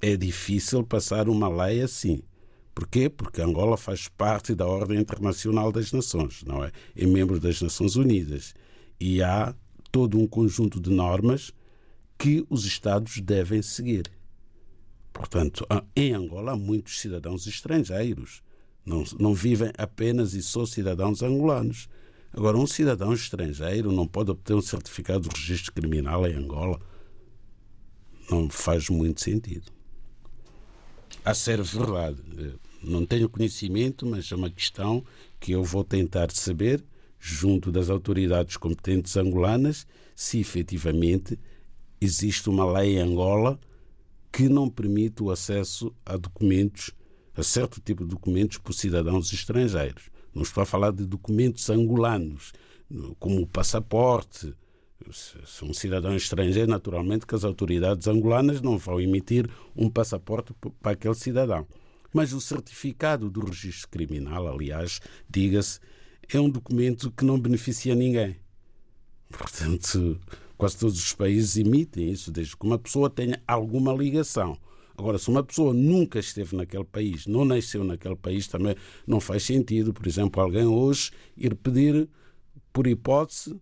é 0.00 0.16
difícil 0.16 0.84
passar 0.84 1.28
uma 1.28 1.48
lei 1.48 1.82
assim. 1.82 2.22
Porquê? 2.74 3.08
Porque 3.08 3.42
Angola 3.42 3.76
faz 3.76 4.06
parte 4.06 4.54
da 4.54 4.66
Ordem 4.66 5.00
Internacional 5.00 5.72
das 5.72 5.92
Nações, 5.92 6.44
não 6.44 6.62
é? 6.64 6.70
É 6.96 7.06
membro 7.06 7.40
das 7.40 7.60
Nações 7.60 7.96
Unidas. 7.96 8.54
E 9.00 9.20
há 9.20 9.52
todo 9.90 10.16
um 10.18 10.28
conjunto 10.28 10.80
de 10.80 10.90
normas 10.90 11.52
que 12.18 12.44
os 12.50 12.64
Estados 12.64 13.20
devem 13.20 13.62
seguir. 13.62 14.10
Portanto, 15.12 15.66
em 15.94 16.12
Angola 16.12 16.52
há 16.52 16.56
muitos 16.56 17.00
cidadãos 17.00 17.46
estrangeiros. 17.46 18.42
Não, 18.84 19.04
não 19.18 19.34
vivem 19.34 19.70
apenas 19.78 20.34
e 20.34 20.42
só 20.42 20.66
cidadãos 20.66 21.22
angolanos. 21.22 21.88
Agora, 22.32 22.56
um 22.56 22.66
cidadão 22.66 23.12
estrangeiro 23.12 23.92
não 23.92 24.06
pode 24.06 24.30
obter 24.30 24.54
um 24.54 24.60
certificado 24.60 25.28
de 25.28 25.34
registro 25.34 25.72
criminal 25.72 26.26
em 26.26 26.34
Angola. 26.34 26.80
Não 28.30 28.48
faz 28.50 28.88
muito 28.88 29.20
sentido. 29.20 29.72
A 31.24 31.34
ser 31.34 31.62
verdade, 31.62 32.22
não 32.82 33.04
tenho 33.04 33.28
conhecimento, 33.28 34.06
mas 34.06 34.30
é 34.30 34.36
uma 34.36 34.50
questão 34.50 35.04
que 35.40 35.52
eu 35.52 35.64
vou 35.64 35.84
tentar 35.84 36.30
saber, 36.30 36.84
junto 37.18 37.72
das 37.72 37.90
autoridades 37.90 38.56
competentes 38.56 39.16
angolanas, 39.16 39.86
se 40.14 40.38
efetivamente 40.38 41.38
existe 42.00 42.48
uma 42.48 42.70
lei 42.70 42.96
em 42.96 43.00
Angola 43.00 43.58
que 44.32 44.48
não 44.48 44.68
permite 44.68 45.22
o 45.22 45.30
acesso 45.30 45.94
a 46.04 46.16
documentos, 46.16 46.90
a 47.34 47.42
certo 47.42 47.80
tipo 47.80 48.04
de 48.04 48.10
documentos 48.10 48.58
por 48.58 48.72
cidadãos 48.72 49.32
estrangeiros. 49.32 50.10
Não 50.34 50.42
estou 50.42 50.62
a 50.62 50.66
falar 50.66 50.92
de 50.92 51.04
documentos 51.04 51.68
angolanos, 51.70 52.52
como 53.18 53.42
o 53.42 53.46
passaporte. 53.46 54.54
Se 55.12 55.64
um 55.64 55.72
cidadão 55.72 56.14
estrangeiro, 56.14 56.70
naturalmente 56.70 57.26
que 57.26 57.34
as 57.34 57.44
autoridades 57.44 58.06
angolanas 58.06 58.60
não 58.60 58.76
vão 58.76 59.00
emitir 59.00 59.48
um 59.74 59.88
passaporte 59.88 60.52
para 60.80 60.92
aquele 60.92 61.14
cidadão. 61.14 61.66
Mas 62.12 62.32
o 62.32 62.40
certificado 62.40 63.30
do 63.30 63.44
registro 63.44 63.88
criminal, 63.88 64.48
aliás, 64.48 65.00
diga-se, 65.28 65.80
é 66.32 66.40
um 66.40 66.50
documento 66.50 67.10
que 67.10 67.24
não 67.24 67.38
beneficia 67.38 67.94
ninguém. 67.94 68.36
Portanto, 69.30 70.18
quase 70.58 70.76
todos 70.76 70.98
os 70.98 71.12
países 71.14 71.56
emitem 71.56 72.10
isso, 72.10 72.32
desde 72.32 72.56
que 72.56 72.66
uma 72.66 72.78
pessoa 72.78 73.08
tenha 73.08 73.40
alguma 73.46 73.92
ligação. 73.92 74.58
Agora, 74.96 75.16
se 75.16 75.28
uma 75.28 75.44
pessoa 75.44 75.72
nunca 75.72 76.18
esteve 76.18 76.56
naquele 76.56 76.84
país, 76.84 77.24
não 77.24 77.44
nasceu 77.44 77.84
naquele 77.84 78.16
país, 78.16 78.48
também 78.48 78.74
não 79.06 79.20
faz 79.20 79.44
sentido, 79.44 79.94
por 79.94 80.04
exemplo, 80.08 80.42
alguém 80.42 80.66
hoje 80.66 81.12
ir 81.36 81.54
pedir, 81.54 82.08
por 82.72 82.88
hipótese, 82.88 83.56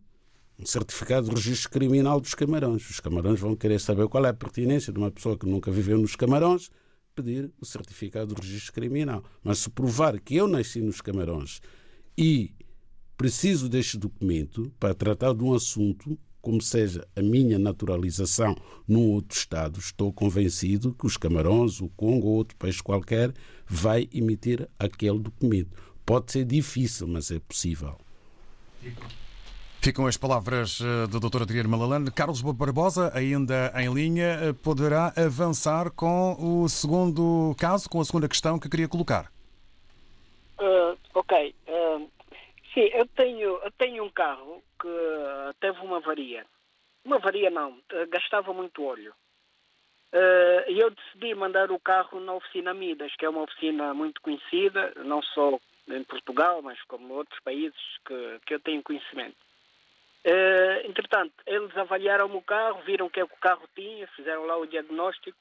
um 0.59 0.65
certificado 0.65 1.29
de 1.29 1.35
registro 1.35 1.71
criminal 1.71 2.19
dos 2.19 2.35
Camarões. 2.35 2.89
Os 2.89 3.01
Camarões 3.01 3.39
vão 3.39 3.55
querer 3.55 3.79
saber 3.79 4.09
qual 4.09 4.25
é 4.25 4.31
a 4.31 4.35
pertinência 4.35 4.91
de 4.91 4.99
uma 4.99 5.11
pessoa 5.11 5.37
que 5.37 5.47
nunca 5.47 5.71
viveu 5.71 5.99
nos 5.99 6.17
Camarões 6.17 6.71
pedir 7.15 7.51
o 7.61 7.67
certificado 7.67 8.35
de 8.35 8.41
registro 8.41 8.73
criminal. 8.73 9.23
Mas 9.45 9.59
se 9.59 9.69
provar 9.69 10.19
que 10.19 10.37
eu 10.37 10.49
nasci 10.49 10.81
nos 10.81 11.03
Camarões 11.03 11.61
e 12.17 12.55
preciso 13.17 13.69
deste 13.69 13.99
documento 13.99 14.73
para 14.79 14.95
tratar 14.95 15.35
de 15.35 15.45
um 15.45 15.53
assunto, 15.55 16.19
como 16.47 16.63
seja 16.63 17.05
a 17.17 17.21
minha 17.21 17.59
naturalização 17.59 18.55
num 18.87 19.11
outro 19.11 19.37
Estado, 19.37 19.81
estou 19.81 20.13
convencido 20.13 20.95
que 20.95 21.05
os 21.05 21.17
Camarões, 21.17 21.81
o 21.81 21.89
Congo 21.97 22.29
ou 22.29 22.35
outro 22.35 22.57
país 22.57 22.81
qualquer 22.81 23.35
vai 23.67 24.09
emitir 24.15 24.69
aquele 24.79 25.19
documento. 25.19 25.77
Pode 26.05 26.31
ser 26.31 26.45
difícil, 26.45 27.09
mas 27.09 27.33
é 27.33 27.41
possível. 27.41 27.97
Ficam 29.81 30.07
as 30.07 30.17
palavras 30.17 30.81
eh, 30.81 31.09
do 31.09 31.19
Dr. 31.19 31.43
Adriano 31.43 31.69
Malalane. 31.69 32.13
Carlos 32.13 32.41
Barbosa, 32.43 33.11
ainda 33.13 33.73
em 33.75 33.93
linha, 33.93 34.39
eh, 34.41 34.53
poderá 34.53 35.13
avançar 35.17 35.91
com 35.91 36.37
o 36.39 36.69
segundo 36.69 37.57
caso, 37.59 37.91
com 37.91 38.01
a 38.01 38.05
segunda 38.05 38.29
questão 38.29 38.57
que 38.57 38.69
queria 38.69 38.87
colocar. 38.87 39.33
Uh, 40.61 40.97
ok. 41.13 41.53
Uh, 41.67 42.09
sim, 42.77 42.91
eu 42.93 43.07
tenho, 43.07 43.59
eu 43.65 43.71
tenho 43.79 44.05
um 44.05 44.11
carro 44.11 44.63
que 44.81 44.89
teve 45.61 45.81
uma 45.81 45.97
avaria. 45.97 46.45
Uma 47.05 47.17
avaria 47.17 47.49
não, 47.49 47.81
gastava 48.11 48.53
muito 48.53 48.85
óleo. 48.85 49.15
E 50.13 50.75
uh, 50.75 50.79
eu 50.79 50.91
decidi 50.91 51.35
mandar 51.35 51.71
o 51.71 51.81
carro 51.81 52.21
na 52.21 52.35
oficina 52.35 52.75
Midas, 52.75 53.15
que 53.17 53.25
é 53.25 53.29
uma 53.29 53.43
oficina 53.43 53.95
muito 53.95 54.21
conhecida, 54.21 54.93
não 55.05 55.23
só 55.23 55.59
em 55.89 56.05
Portugal, 56.05 56.63
mas 56.63 56.81
como 56.83 57.15
outros 57.15 57.39
países 57.41 57.81
que, 58.05 58.41
que 58.47 58.55
eu 58.55 58.61
tenho 58.61 58.83
conhecimento. 58.83 59.37
Entretanto, 60.85 61.33
eles 61.47 61.77
avaliaram 61.77 62.27
o 62.35 62.43
carro, 62.43 62.83
viram 62.83 63.07
o 63.07 63.11
que 63.11 63.21
é 63.21 63.27
que 63.27 63.33
o 63.33 63.41
carro 63.41 63.63
tinha, 63.77 64.09
fizeram 64.09 64.45
lá 64.45 64.57
o 64.57 64.67
diagnóstico, 64.67 65.39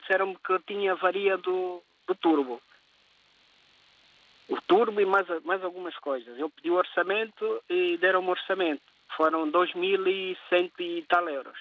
disseram-me 0.00 0.34
que 0.36 0.58
tinha 0.60 0.92
avaria 0.92 1.36
do, 1.36 1.82
do 2.06 2.14
turbo. 2.14 2.58
O 4.48 4.60
turbo 4.62 5.00
e 5.00 5.06
mais, 5.06 5.26
mais 5.44 5.62
algumas 5.62 5.96
coisas. 5.98 6.38
Eu 6.38 6.48
pedi 6.50 6.70
o 6.70 6.74
orçamento 6.76 7.62
e 7.68 7.96
deram-me 7.98 8.30
orçamento. 8.30 8.82
Foram 9.16 9.50
2.100 9.50 10.72
e 10.78 11.02
tal 11.08 11.28
euros. 11.28 11.58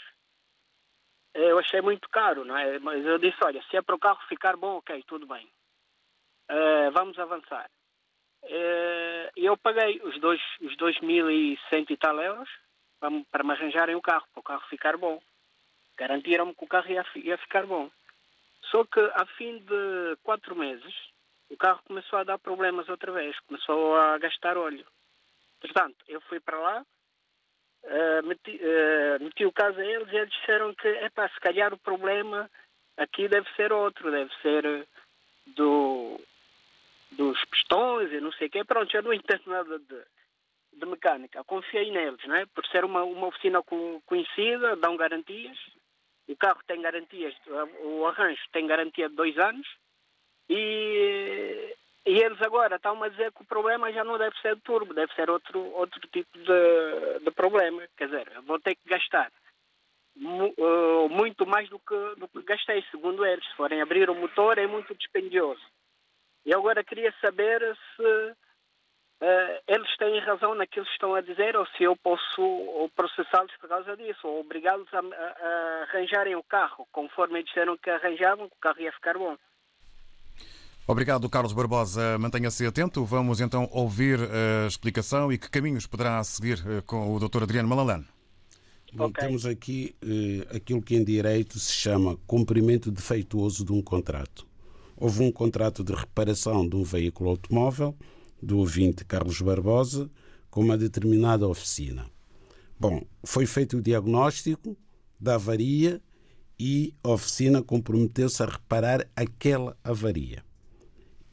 Eu 1.33 1.59
achei 1.59 1.81
muito 1.81 2.09
caro, 2.09 2.43
não 2.45 2.57
é? 2.57 2.79
Mas 2.79 3.05
eu 3.05 3.19
disse, 3.19 3.37
olha, 3.43 3.61
se 3.69 3.77
é 3.77 3.81
para 3.81 3.95
o 3.95 3.99
carro 3.99 4.19
ficar 4.27 4.55
bom, 4.55 4.77
ok, 4.77 5.03
tudo 5.07 5.27
bem. 5.27 5.45
Uh, 6.49 6.91
vamos 6.91 7.19
avançar. 7.19 7.69
Eh, 8.43 9.31
eu 9.35 9.57
paguei 9.57 9.99
os 10.03 10.15
2.100 10.19 10.67
os 10.67 10.77
dois 10.77 10.97
e, 11.01 11.59
cento 11.69 11.91
e 11.91 11.97
tal 11.97 12.19
euros 12.21 12.49
para, 12.99 13.11
para 13.31 13.43
me 13.43 13.51
arranjarem 13.51 13.95
o 13.95 14.01
carro, 14.01 14.25
para 14.31 14.39
o 14.39 14.43
carro 14.43 14.67
ficar 14.69 14.97
bom. 14.97 15.21
Garantiram-me 15.97 16.55
que 16.55 16.63
o 16.63 16.67
carro 16.67 16.89
ia, 16.89 17.05
ia 17.15 17.37
ficar 17.37 17.65
bom. 17.65 17.89
Só 18.71 18.83
que, 18.85 18.99
a 18.99 19.25
fim 19.37 19.59
de 19.59 20.17
quatro 20.23 20.55
meses, 20.55 20.93
o 21.49 21.57
carro 21.57 21.81
começou 21.85 22.19
a 22.19 22.23
dar 22.23 22.37
problemas 22.37 22.89
outra 22.89 23.11
vez, 23.11 23.37
começou 23.41 23.95
a 23.95 24.17
gastar 24.17 24.57
óleo. 24.57 24.85
Portanto, 25.59 25.97
eu 26.07 26.21
fui 26.21 26.39
para 26.39 26.59
lá, 26.59 26.85
uh, 27.83 28.27
meti, 28.27 28.51
uh, 28.57 29.23
meti, 29.23 29.45
o 29.45 29.51
caso 29.51 29.79
a 29.79 29.85
eles 29.85 30.11
e 30.11 30.15
eles 30.15 30.29
disseram 30.29 30.73
que, 30.75 30.87
epá, 30.87 31.27
se 31.29 31.39
calhar 31.39 31.73
o 31.73 31.79
problema 31.79 32.49
aqui 32.97 33.27
deve 33.27 33.47
ser 33.55 33.71
outro, 33.71 34.11
deve 34.11 34.31
ser 34.41 34.87
do, 35.47 36.19
dos 37.11 37.43
pistões 37.45 38.11
e 38.11 38.19
não 38.19 38.31
sei 38.33 38.47
o 38.47 38.49
quê. 38.49 38.63
Pronto, 38.63 38.95
eu 38.95 39.03
não 39.03 39.13
entendo 39.13 39.43
nada 39.47 39.79
de, 39.79 40.01
de 40.73 40.85
mecânica. 40.85 41.43
Confiei 41.43 41.91
neles, 41.91 42.23
né? 42.25 42.45
por 42.53 42.65
ser 42.67 42.83
uma, 42.83 43.03
uma 43.03 43.27
oficina 43.27 43.61
conhecida, 44.05 44.75
dão 44.75 44.97
garantias. 44.97 45.57
O 46.27 46.35
carro 46.35 46.59
tem 46.67 46.81
garantias, 46.81 47.33
o 47.83 48.05
arranjo 48.05 48.41
tem 48.51 48.67
garantia 48.67 49.07
de 49.07 49.15
dois 49.15 49.37
anos. 49.37 49.65
E 50.49 51.75
e 52.07 52.23
eles 52.23 52.41
agora 52.41 52.77
estão 52.77 53.03
a 53.03 53.09
dizer 53.09 53.33
que 53.33 53.41
o 53.41 53.45
problema 53.45 53.91
já 53.91 54.01
não 54.01 54.17
deve 54.17 54.33
ser 54.39 54.55
do 54.55 54.61
turbo, 54.61 54.93
deve 54.93 55.13
ser 55.13 55.29
outro, 55.29 55.59
outro 55.73 55.99
tipo 56.07 56.37
de, 56.37 57.19
de 57.21 57.31
problema. 57.31 57.83
Quer 57.97 58.05
dizer, 58.05 58.31
vou 58.43 58.57
ter 58.61 58.75
que 58.75 58.87
gastar 58.87 59.29
uh, 60.15 61.09
muito 61.09 61.45
mais 61.45 61.67
do 61.67 61.77
que, 61.77 62.15
do 62.15 62.29
que 62.29 62.41
gastei, 62.43 62.81
segundo 62.89 63.25
eles. 63.25 63.45
Se 63.45 63.55
forem 63.57 63.81
abrir 63.81 64.09
o 64.09 64.15
motor, 64.15 64.57
é 64.57 64.65
muito 64.65 64.95
dispendioso. 64.95 65.61
E 66.45 66.53
agora 66.53 66.81
queria 66.81 67.13
saber 67.19 67.61
se 67.97 68.01
uh, 68.01 69.61
eles 69.67 69.97
têm 69.97 70.17
razão 70.19 70.55
naquilo 70.55 70.85
que 70.85 70.93
estão 70.93 71.13
a 71.13 71.19
dizer 71.19 71.57
ou 71.57 71.65
se 71.75 71.83
eu 71.83 71.97
posso 71.97 72.89
processá-los 72.95 73.53
por 73.57 73.67
causa 73.67 73.97
disso, 73.97 74.25
ou 74.25 74.39
obrigá-los 74.39 74.87
a, 74.93 74.99
a, 74.99 75.01
a 75.01 75.81
arranjarem 75.83 76.37
o 76.37 76.43
carro 76.43 76.87
conforme 76.93 77.43
disseram 77.43 77.77
que 77.77 77.89
arranjavam, 77.89 78.47
que 78.47 78.55
o 78.55 78.61
carro 78.61 78.79
ia 78.79 78.93
ficar 78.93 79.17
bom. 79.17 79.37
Obrigado, 80.89 81.29
Carlos 81.29 81.51
Barbosa. 81.51 82.17
Mantenha-se 82.17 82.65
atento. 82.65 83.03
Vamos 83.03 83.41
então 83.41 83.67
ouvir 83.73 84.17
a 84.21 84.67
explicação 84.67 85.33
e 85.33 85.37
que 85.37 85.49
caminhos 85.49 85.85
poderá 85.85 86.23
seguir 86.23 86.63
eh, 86.65 86.81
com 86.85 87.13
o 87.13 87.19
Dr. 87.19 87.43
Adriano 87.43 87.67
Malalane. 87.67 88.05
Bom, 88.93 89.07
okay. 89.07 89.27
temos 89.27 89.45
aqui 89.45 89.93
eh, 90.01 90.47
aquilo 90.55 90.81
que 90.81 90.95
em 90.95 91.03
direito 91.03 91.59
se 91.59 91.73
chama 91.73 92.17
cumprimento 92.25 92.89
defeituoso 92.89 93.65
de 93.65 93.73
um 93.73 93.81
contrato. 93.81 94.47
Houve 94.95 95.23
um 95.23 95.31
contrato 95.31 95.83
de 95.83 95.91
reparação 95.91 96.65
de 96.65 96.77
um 96.77 96.83
veículo 96.83 97.31
automóvel 97.31 97.93
do 98.41 98.59
ouvinte 98.59 99.03
Carlos 99.03 99.41
Barbosa 99.41 100.09
com 100.49 100.61
uma 100.61 100.77
determinada 100.77 101.45
oficina. 101.45 102.09
Bom, 102.79 103.03
foi 103.25 103.45
feito 103.45 103.77
o 103.77 103.81
diagnóstico 103.81 104.77
da 105.19 105.35
avaria 105.35 106.01
e 106.57 106.93
a 107.03 107.09
oficina 107.09 107.61
comprometeu-se 107.61 108.41
a 108.41 108.45
reparar 108.45 109.05
aquela 109.17 109.75
avaria. 109.83 110.46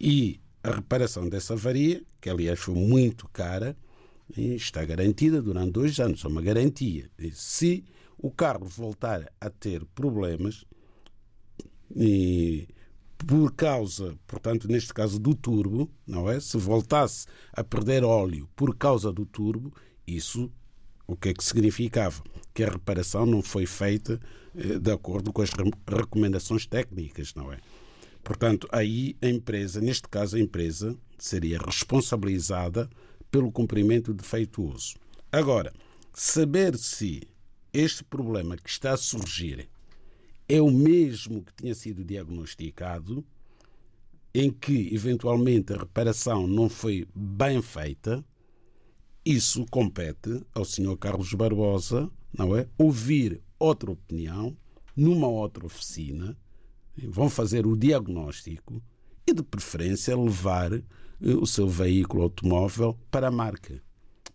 E 0.07 0.39
a 0.63 0.71
reparação 0.71 1.27
dessa 1.31 1.55
avaria, 1.55 2.03
que 2.21 2.29
aliás 2.29 2.61
foi 2.61 2.75
muito 2.75 3.27
cara, 3.29 3.75
está 4.37 4.85
garantida 4.85 5.41
durante 5.41 5.73
dois 5.73 5.99
anos, 5.99 6.23
é 6.23 6.29
uma 6.29 6.43
garantia. 6.43 7.11
Se 7.33 7.83
o 8.19 8.31
carro 8.31 8.67
voltar 8.67 9.33
a 9.41 9.49
ter 9.49 9.83
problemas, 9.95 10.67
e 11.97 12.69
por 13.17 13.55
causa, 13.55 14.15
portanto, 14.27 14.69
neste 14.69 14.93
caso 14.93 15.19
do 15.19 15.35
turbo, 15.35 15.91
não 16.07 16.31
é? 16.31 16.39
Se 16.39 16.59
voltasse 16.59 17.27
a 17.51 17.65
perder 17.65 18.05
óleo 18.05 18.47
por 18.55 18.77
causa 18.77 19.11
do 19.11 19.25
turbo, 19.25 19.73
isso 20.07 20.53
o 21.07 21.17
que 21.17 21.31
é 21.31 21.33
que 21.33 21.43
significava? 21.43 22.23
Que 22.53 22.65
a 22.65 22.71
reparação 22.71 23.25
não 23.25 23.43
foi 23.43 23.65
feita 23.65 24.21
eh, 24.55 24.79
de 24.79 24.93
acordo 24.93 25.33
com 25.33 25.41
as 25.41 25.51
recomendações 25.89 26.67
técnicas, 26.67 27.35
não 27.35 27.51
é? 27.51 27.59
Portanto, 28.25 28.67
aí 28.73 29.17
a 29.21 29.29
empresa, 29.29 29.83
neste 29.83 30.09
caso 30.09 30.37
a 30.37 30.41
empresa, 30.41 30.97
seria 31.19 31.59
responsabilizada 31.59 32.89
pelo 33.31 33.53
cumprimento 33.53 34.15
defeituoso. 34.15 34.95
Agora, 35.31 35.73
saber 36.13 36.77
se 36.79 37.23
este 37.73 38.03
problema 38.03 38.57
que 38.57 38.71
está 38.71 38.93
a 38.93 38.97
surgir 38.97 39.69
é 40.49 40.61
o 40.61 40.71
mesmo 40.71 41.43
que 41.43 41.53
tinha 41.55 41.75
sido 41.75 42.03
diagnosticado, 42.03 43.23
em 44.33 44.51
que 44.51 44.95
eventualmente 44.95 45.73
a 45.73 45.79
reparação 45.79 46.47
não 46.47 46.69
foi 46.69 47.07
bem 47.15 47.61
feita, 47.61 48.25
isso 49.25 49.67
compete 49.71 50.45
ao 50.55 50.65
Sr. 50.65 50.97
Carlos 50.99 51.33
Barbosa, 51.35 52.11
não 52.37 52.57
é? 52.57 52.67
Ouvir 52.79 53.43
outra 53.59 53.91
opinião 53.91 54.57
numa 54.97 55.29
outra 55.29 55.67
oficina 55.67 56.37
vão 56.97 57.29
fazer 57.29 57.67
o 57.67 57.77
diagnóstico 57.77 58.83
e, 59.27 59.33
de 59.33 59.43
preferência, 59.43 60.17
levar 60.17 60.73
eh, 60.73 60.83
o 61.21 61.47
seu 61.47 61.69
veículo 61.69 62.25
automóvel 62.25 62.99
para 63.11 63.29
a 63.29 63.31
marca, 63.31 63.83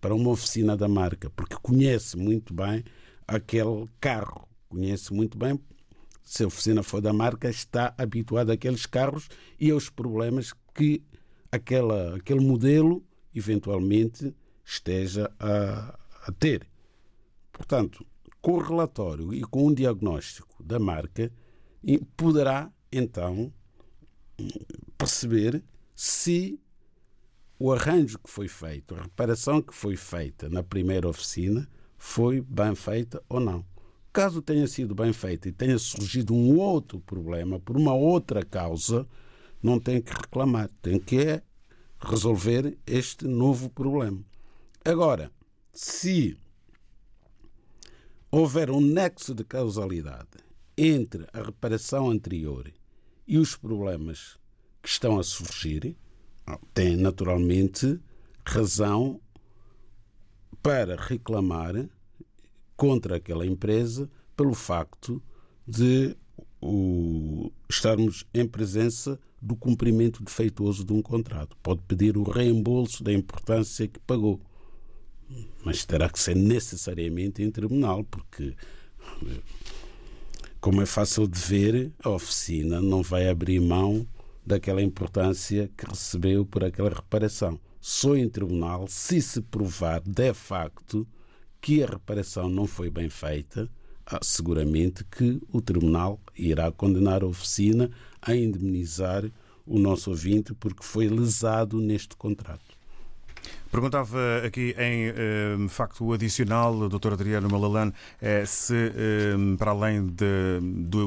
para 0.02 0.16
uma 0.16 0.32
oficina 0.32 0.76
da 0.76 0.88
marca, 0.88 1.30
porque 1.30 1.56
conhece 1.62 2.18
muito 2.18 2.54
bem 2.54 2.84
aquele 3.28 3.88
carro, 4.00 4.48
conhece 4.68 5.14
muito 5.14 5.38
bem. 5.38 5.60
Se 6.24 6.44
a 6.44 6.48
oficina 6.48 6.84
for 6.84 7.02
da 7.02 7.14
marca, 7.14 7.50
está 7.50 7.94
habituado 7.98 8.52
àqueles 8.52 8.86
carros 8.86 9.30
e 9.60 9.72
aos 9.72 9.90
problemas 9.90 10.54
que 10.74 11.04
aquela, 11.52 12.16
aquele 12.16 12.40
modelo 12.40 13.04
eventualmente 13.34 14.36
esteja 14.64 15.32
a, 15.40 15.98
a 16.26 16.32
ter. 16.32 16.68
Portanto, 17.52 18.06
com 18.42 18.54
o 18.54 18.60
relatório 18.60 19.34
e 19.34 19.42
com 19.42 19.68
um 19.68 19.74
diagnóstico 19.74 20.64
da 20.64 20.80
marca, 20.80 21.32
poderá 22.16 22.72
então 22.92 23.54
perceber 24.98 25.64
se 25.96 26.60
o 27.58 27.74
arranjo 27.74 28.18
que 28.20 28.30
foi 28.30 28.48
feito, 28.48 28.96
a 28.96 29.02
reparação 29.02 29.62
que 29.62 29.74
foi 29.74 29.98
feita 29.98 30.50
na 30.50 30.64
primeira 30.64 31.08
oficina 31.10 31.70
foi 31.98 32.42
bem 32.42 32.74
feita 32.74 33.22
ou 33.28 33.40
não. 33.40 33.66
Caso 34.14 34.42
tenha 34.42 34.66
sido 34.68 34.96
bem 34.96 35.14
feita 35.14 35.50
e 35.50 35.52
tenha 35.52 35.78
surgido 35.78 36.34
um 36.34 36.58
outro 36.58 37.00
problema 37.00 37.60
por 37.60 37.78
uma 37.78 37.94
outra 37.94 38.44
causa, 38.44 39.06
não 39.62 39.80
tem 39.80 40.02
que 40.02 40.12
reclamar, 40.12 40.70
tem 40.82 40.98
que 40.98 41.42
resolver 42.00 42.78
este 42.88 43.28
novo 43.28 43.70
problema. 43.70 44.24
Agora, 44.84 45.30
se 45.74 46.38
houver 48.32 48.72
um 48.72 48.80
nexo 48.80 49.36
de 49.36 49.44
causalidade 49.44 50.49
entre 50.80 51.28
a 51.34 51.42
reparação 51.42 52.10
anterior 52.10 52.72
e 53.28 53.38
os 53.38 53.56
problemas 53.56 54.40
que 54.82 54.88
estão 54.88 55.20
a 55.20 55.24
surgir, 55.24 55.98
tem 56.74 56.96
naturalmente 56.96 58.00
razão 58.46 59.20
para 60.64 60.96
reclamar 60.96 61.90
contra 62.78 63.18
aquela 63.18 63.46
empresa 63.46 64.10
pelo 64.38 64.54
facto 64.54 65.22
de 65.68 66.16
o, 66.62 67.52
estarmos 67.70 68.26
em 68.34 68.48
presença 68.48 69.20
do 69.42 69.56
cumprimento 69.56 70.24
defeituoso 70.24 70.86
de 70.86 70.94
um 70.94 71.02
contrato. 71.02 71.58
Pode 71.62 71.82
pedir 71.88 72.18
o 72.18 72.24
reembolso 72.24 73.04
da 73.04 73.12
importância 73.12 73.86
que 73.86 74.00
pagou, 74.00 74.42
mas 75.64 75.86
terá 75.86 76.10
que 76.10 76.20
ser 76.20 76.36
necessariamente 76.36 77.44
em 77.44 77.52
tribunal, 77.52 78.04
porque 78.06 78.56
como 80.62 80.82
é 80.82 80.86
fácil 80.86 81.26
de 81.26 81.40
ver, 81.40 81.94
a 82.04 82.10
oficina 82.10 82.82
não 82.82 83.02
vai 83.02 83.30
abrir 83.30 83.62
mão 83.62 84.06
daquela 84.46 84.82
importância 84.82 85.70
que 85.78 85.86
recebeu 85.86 86.46
por 86.46 86.64
aquela 86.66 86.90
reparação. 86.90 87.60
Só 87.80 88.16
em 88.16 88.28
tribunal, 88.28 88.86
se 88.90 89.22
se 89.22 89.42
provar 89.42 90.02
de 90.02 90.34
facto 90.34 91.08
que 91.62 91.82
a 91.82 91.88
reparação 91.88 92.50
não 92.50 92.68
foi 92.68 92.90
bem 92.90 93.10
feita, 93.10 93.70
ah, 94.06 94.20
seguramente 94.22 95.06
que 95.06 95.42
o 95.52 95.62
tribunal 95.62 96.20
irá 96.36 96.70
condenar 96.72 97.24
a 97.24 97.28
oficina 97.28 97.90
a 98.22 98.36
indemnizar 98.36 99.24
o 99.66 99.80
nosso 99.80 100.10
ouvinte 100.10 100.54
porque 100.54 100.84
foi 100.84 101.08
lesado 101.08 101.80
neste 101.80 102.18
contrato. 102.18 102.69
Perguntava 103.72 104.18
aqui 104.44 104.76
em 104.80 105.12
um, 105.12 105.66
eh, 105.66 105.70
facto 105.70 106.12
adicional, 106.12 106.90
Dr. 106.90 107.14
Adriano 107.14 107.48
Malalan, 107.48 107.94
eh, 108.20 108.44
se 108.44 108.74
um, 108.74 109.54
eh, 109.54 109.58
para 109.58 109.72
além 109.72 110.08
de, 110.08 110.60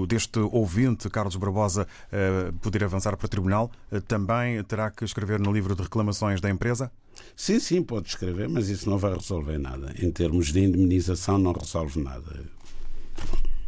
deste 0.06 0.38
ouvinte, 0.38 1.10
Carlos 1.10 1.34
Barbosa, 1.34 1.88
uh, 2.12 2.52
poder 2.58 2.84
avançar 2.84 3.16
para 3.16 3.26
o 3.26 3.28
tribunal, 3.28 3.70
uh, 3.90 4.00
também 4.02 4.62
terá 4.62 4.92
que 4.92 5.04
escrever 5.04 5.40
no 5.40 5.52
livro 5.52 5.74
de 5.74 5.82
reclamações 5.82 6.40
da 6.40 6.48
empresa? 6.48 6.92
Sim, 7.34 7.58
sim, 7.58 7.82
pode 7.82 8.08
escrever, 8.08 8.48
mas 8.48 8.68
isso 8.68 8.88
não 8.88 8.96
vai 8.96 9.12
resolver 9.12 9.58
nada. 9.58 9.92
Em 10.00 10.10
termos 10.12 10.52
de 10.52 10.60
indemnização, 10.60 11.38
não 11.38 11.52
resolve 11.52 12.00
nada. 12.00 12.44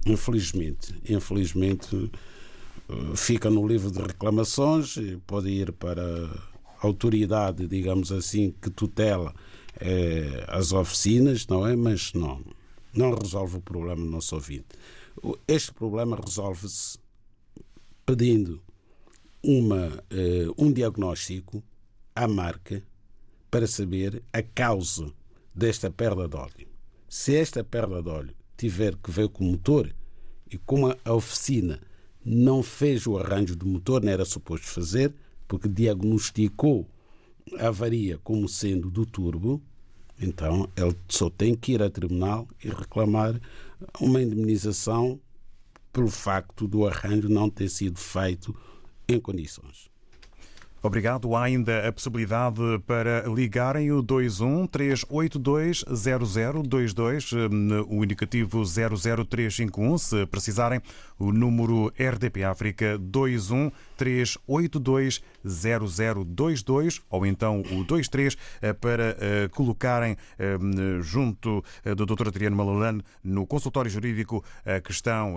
Infelizmente, 0.07 0.94
infelizmente, 1.09 2.11
fica 3.16 3.50
no 3.50 3.66
livro 3.66 3.90
de 3.90 4.00
reclamações, 4.00 4.96
pode 5.27 5.48
ir 5.48 5.72
para 5.72 6.31
autoridade, 6.85 7.66
digamos 7.66 8.12
assim, 8.12 8.55
que 8.61 8.70
tutela 8.70 9.35
eh, 9.81 10.44
as 10.49 10.73
oficinas, 10.73 11.47
não 11.47 11.66
é? 11.66 11.75
Mas 11.75 12.12
não, 12.12 12.44
não 12.92 13.14
resolve 13.14 13.59
o 13.59 13.61
problema 13.61 14.05
do 14.05 14.11
nosso 14.11 14.35
ouvinte. 14.35 14.68
Este 15.49 15.73
problema 15.73 16.16
resolve-se 16.16 16.99
pedindo 18.05 18.61
uma, 19.42 20.05
eh, 20.11 20.47
um 20.57 20.73
diagnóstico 20.73 21.63
à 22.15 22.27
marca 22.29 22.83
para 23.50 23.67
saber 23.67 24.23
a 24.33 24.42
causa 24.42 25.13
desta 25.54 25.90
perda 25.90 26.29
de 26.29 26.37
óleo. 26.37 26.69
Se 27.09 27.37
esta 27.37 27.63
perda 27.63 28.02
de 28.02 28.09
óleo 28.09 28.35
tiver 28.56 28.96
que 28.96 29.11
ver 29.11 29.29
com 29.29 29.44
o 29.44 29.52
motor 29.52 29.94
e 30.50 30.59
como 30.59 30.94
a 31.04 31.13
oficina 31.13 31.81
não 32.25 32.63
fez 32.63 33.06
o 33.06 33.19
arranjo 33.19 33.54
do 33.54 33.67
motor, 33.67 34.02
não 34.02 34.11
era 34.11 34.25
suposto 34.25 34.67
fazer, 34.67 35.15
porque 35.47 35.69
diagnosticou 35.69 36.88
a 37.59 37.69
avaria 37.69 38.19
como 38.23 38.49
sendo 38.49 38.90
do 38.90 39.05
turbo, 39.05 39.63
então 40.21 40.69
ele 40.77 40.97
só 41.09 41.29
tem 41.29 41.55
que 41.55 41.73
ir 41.73 41.83
a 41.83 41.90
tribunal 41.90 42.49
e 42.63 42.69
reclamar 42.69 43.40
uma 44.01 44.23
indemnização 44.23 45.21
pelo 45.92 46.09
facto 46.09 46.67
do 46.67 46.87
arranjo 46.87 47.29
não 47.29 47.49
ter 47.49 47.69
sido 47.69 47.99
feito 47.99 48.55
em 49.09 49.21
condições. 49.21 49.95
Obrigado. 50.85 51.35
Há 51.35 51.45
ainda 51.45 51.88
a 51.88 51.90
possibilidade 51.90 52.61
para 52.87 53.25
ligarem 53.27 53.90
o 53.90 54.03
21 54.03 54.67
382 54.67 55.83
0022, 55.88 57.33
o 57.88 58.05
indicativo 58.05 58.63
00351, 58.63 59.97
se 59.97 60.27
precisarem, 60.27 60.83
o 61.19 61.33
número 61.33 61.90
RDP 61.99 62.45
África 62.45 62.99
21 62.99 63.73
382 63.97 65.23
0022 65.45 67.03
ou 67.11 67.27
então 67.27 67.63
o 67.71 67.85
23 67.85 68.37
eh, 68.63 68.73
para 68.73 69.17
eh, 69.21 69.49
colocarem 69.49 70.17
eh, 70.38 70.57
junto 71.01 71.63
do 71.97 72.07
Dr. 72.07 72.29
Adriano 72.29 72.57
Malalane 72.57 73.03
no 73.23 73.47
consultório 73.47 73.90
jurídico 73.90 74.45
a 74.65 74.81
questão 74.81 75.37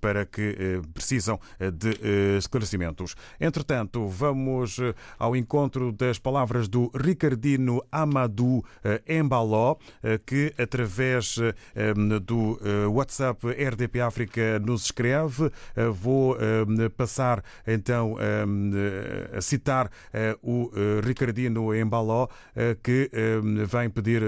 para 0.00 0.26
que 0.26 0.80
precisam 0.92 1.38
de 1.58 2.36
esclarecimentos. 2.36 3.14
Entretanto, 3.40 4.06
vamos 4.06 4.78
ao 5.18 5.34
encontro 5.34 5.92
das 5.92 6.18
palavras 6.18 6.68
do 6.68 6.90
Ricardino 6.94 7.82
Amadou 7.90 8.64
Embaló, 9.06 9.76
que 10.26 10.52
através 10.58 11.36
do 12.22 12.58
WhatsApp 12.92 13.46
RDP 13.46 14.00
África 14.00 14.58
nos 14.58 14.84
escreve. 14.86 15.50
Vou 15.92 16.36
passar 16.96 17.42
então 17.80 18.16
a 19.36 19.40
citar 19.40 19.90
o 20.42 20.70
Ricardino 21.02 21.74
Embaló, 21.74 22.28
que 22.82 23.10
vem 23.66 23.88
pedir, 23.90 24.22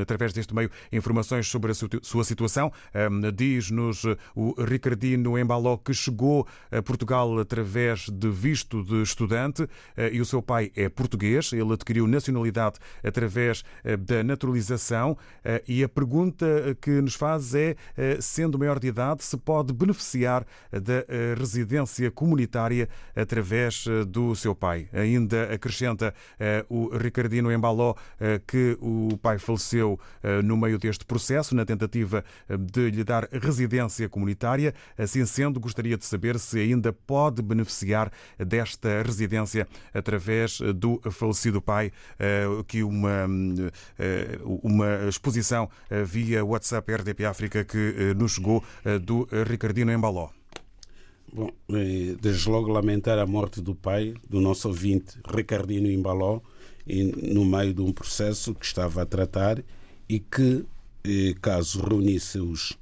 através 0.00 0.32
deste 0.32 0.54
meio, 0.54 0.70
informações 0.92 1.48
sobre 1.48 1.72
a 1.72 1.74
sua 1.74 2.24
situação. 2.24 2.70
Diz-nos 3.34 4.04
o 4.34 4.54
Ricardino 4.62 5.38
Embaló 5.38 5.76
que 5.76 5.94
chegou 5.94 6.46
a 6.70 6.82
Portugal 6.82 7.38
através 7.38 8.08
de 8.10 8.28
visto 8.28 8.82
de 8.84 9.02
estudante 9.02 9.68
eh, 9.96 10.10
e 10.12 10.20
o 10.20 10.24
seu 10.24 10.42
pai 10.42 10.70
é 10.76 10.88
português. 10.88 11.52
Ele 11.52 11.72
adquiriu 11.72 12.06
nacionalidade 12.06 12.78
através 13.02 13.64
eh, 13.84 13.96
da 13.96 14.22
naturalização 14.22 15.16
eh, 15.44 15.62
e 15.66 15.82
a 15.82 15.88
pergunta 15.88 16.46
que 16.80 16.90
nos 17.00 17.14
faz 17.14 17.54
é, 17.54 17.76
sendo 18.20 18.58
maior 18.58 18.78
de 18.78 18.88
idade, 18.88 19.24
se 19.24 19.36
pode 19.36 19.72
beneficiar 19.72 20.44
da 20.70 21.04
residência 21.38 22.10
comunitária 22.10 22.88
através 23.14 23.84
do 24.06 24.34
seu 24.34 24.54
pai. 24.54 24.88
Ainda 24.92 25.54
acrescenta 25.54 26.14
o 26.68 26.96
Ricardino 26.96 27.52
Embaló 27.52 27.94
que 28.46 28.76
o 28.80 29.16
pai 29.20 29.38
faleceu 29.38 29.98
no 30.44 30.56
meio 30.56 30.78
deste 30.78 31.04
processo, 31.04 31.54
na 31.54 31.64
tentativa 31.64 32.24
de 32.72 32.90
lhe 32.90 33.04
dar 33.04 33.28
residência 33.32 34.08
comunitária. 34.08 34.74
Assim 34.96 35.24
sendo, 35.26 35.60
gostaria 35.60 35.96
de 35.96 36.04
saber 36.04 36.38
se 36.38 36.58
ainda 36.58 36.92
pode 36.92 37.42
beneficiar 37.42 38.10
desta 38.38 39.02
residência 39.02 39.66
através 39.92 40.60
eh, 40.60 40.72
do 40.72 41.00
falecido 41.10 41.60
pai, 41.60 41.92
eh, 42.18 42.46
que 42.66 42.82
uma, 42.82 43.26
eh, 43.98 44.38
uma 44.42 45.08
exposição 45.08 45.68
via 46.04 46.44
WhatsApp 46.44 46.92
RDP 46.92 47.24
África 47.24 47.64
que 47.64 48.14
nos 48.16 48.32
chegou 48.32 48.62
do 49.02 49.28
Ricardino 49.46 49.92
Embaló. 49.92 50.37
Bom, 51.32 51.50
desde 52.20 52.48
logo 52.48 52.68
lamentar 52.68 53.18
a 53.18 53.26
morte 53.26 53.60
do 53.60 53.74
pai, 53.74 54.14
do 54.28 54.40
nosso 54.40 54.68
ouvinte 54.68 55.18
Ricardino 55.28 55.90
Embaló, 55.90 56.40
no 56.86 57.44
meio 57.44 57.74
de 57.74 57.82
um 57.82 57.92
processo 57.92 58.54
que 58.54 58.64
estava 58.64 59.02
a 59.02 59.06
tratar 59.06 59.62
e 60.08 60.18
que, 60.18 60.64
caso 61.42 61.82
reunisse 61.82 62.40
os, 62.40 62.78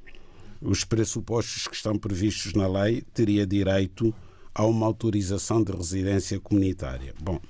os 0.62 0.84
pressupostos 0.84 1.66
que 1.66 1.74
estão 1.74 1.98
previstos 1.98 2.52
na 2.52 2.68
lei, 2.68 3.02
teria 3.12 3.44
direito 3.44 4.14
a 4.54 4.64
uma 4.64 4.86
autorização 4.86 5.62
de 5.62 5.72
residência 5.72 6.38
comunitária. 6.38 7.14
Bom, 7.20 7.40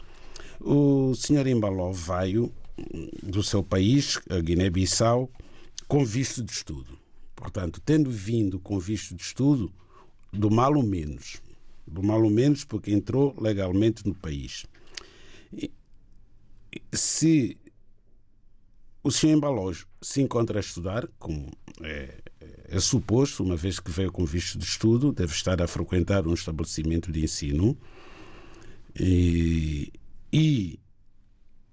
o 0.61 1.14
senhor 1.14 1.47
Embaló 1.47 1.92
veio 1.92 2.51
do 3.22 3.42
seu 3.42 3.62
país, 3.62 4.18
a 4.30 4.40
Guiné-Bissau, 4.40 5.30
com 5.86 6.05
visto 6.05 6.42
de 6.42 6.53
estudo. 6.53 6.99
Portanto, 7.34 7.82
tendo 7.84 8.11
vindo 8.11 8.59
com 8.59 8.78
visto 8.78 9.14
de 9.14 9.22
estudo, 9.22 9.70
do 10.37 10.51
mal 10.51 10.74
ou 10.76 10.82
menos. 10.82 11.41
Do 11.87 12.03
mal 12.03 12.22
ou 12.22 12.30
menos 12.30 12.64
porque 12.64 12.91
entrou 12.91 13.34
legalmente 13.41 14.07
no 14.07 14.14
país. 14.14 14.66
Se 16.93 17.57
o 19.03 19.11
senhor 19.11 19.37
Embaló 19.37 19.72
se 20.03 20.20
encontra 20.20 20.59
a 20.59 20.61
estudar, 20.61 21.09
como 21.18 21.51
é, 21.82 22.20
é 22.64 22.80
suposto, 22.80 23.45
uma 23.45 23.57
vez 23.57 23.78
que 23.78 23.91
veio 23.91 24.11
com 24.11 24.24
visto 24.24 24.59
de 24.59 24.64
estudo, 24.64 25.12
deve 25.12 25.32
estar 25.32 25.62
a 25.62 25.68
frequentar 25.68 26.26
um 26.26 26.34
estabelecimento 26.34 27.12
de 27.12 27.22
ensino 27.22 27.78
e, 28.99 29.93
e 30.32 30.80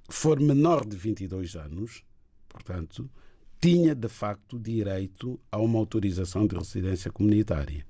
for 0.10 0.40
menor 0.40 0.86
de 0.86 0.96
22 0.96 1.56
anos, 1.56 2.04
portanto, 2.48 3.10
tinha 3.60 3.96
de 3.96 4.10
facto 4.10 4.60
direito 4.60 5.40
a 5.52 5.58
uma 5.58 5.80
autorização 5.80 6.46
de 6.46 6.56
residência 6.56 7.12
comunitária. 7.12 7.86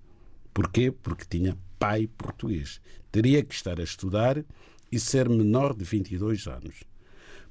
Porquê? 0.53 0.91
Porque 0.91 1.25
tinha 1.29 1.57
pai 1.79 2.07
português. 2.07 2.79
Teria 3.11 3.43
que 3.43 3.53
estar 3.53 3.79
a 3.79 3.83
estudar 3.83 4.43
e 4.91 4.99
ser 4.99 5.27
menor 5.27 5.75
de 5.75 5.83
22 5.83 6.47
anos. 6.47 6.83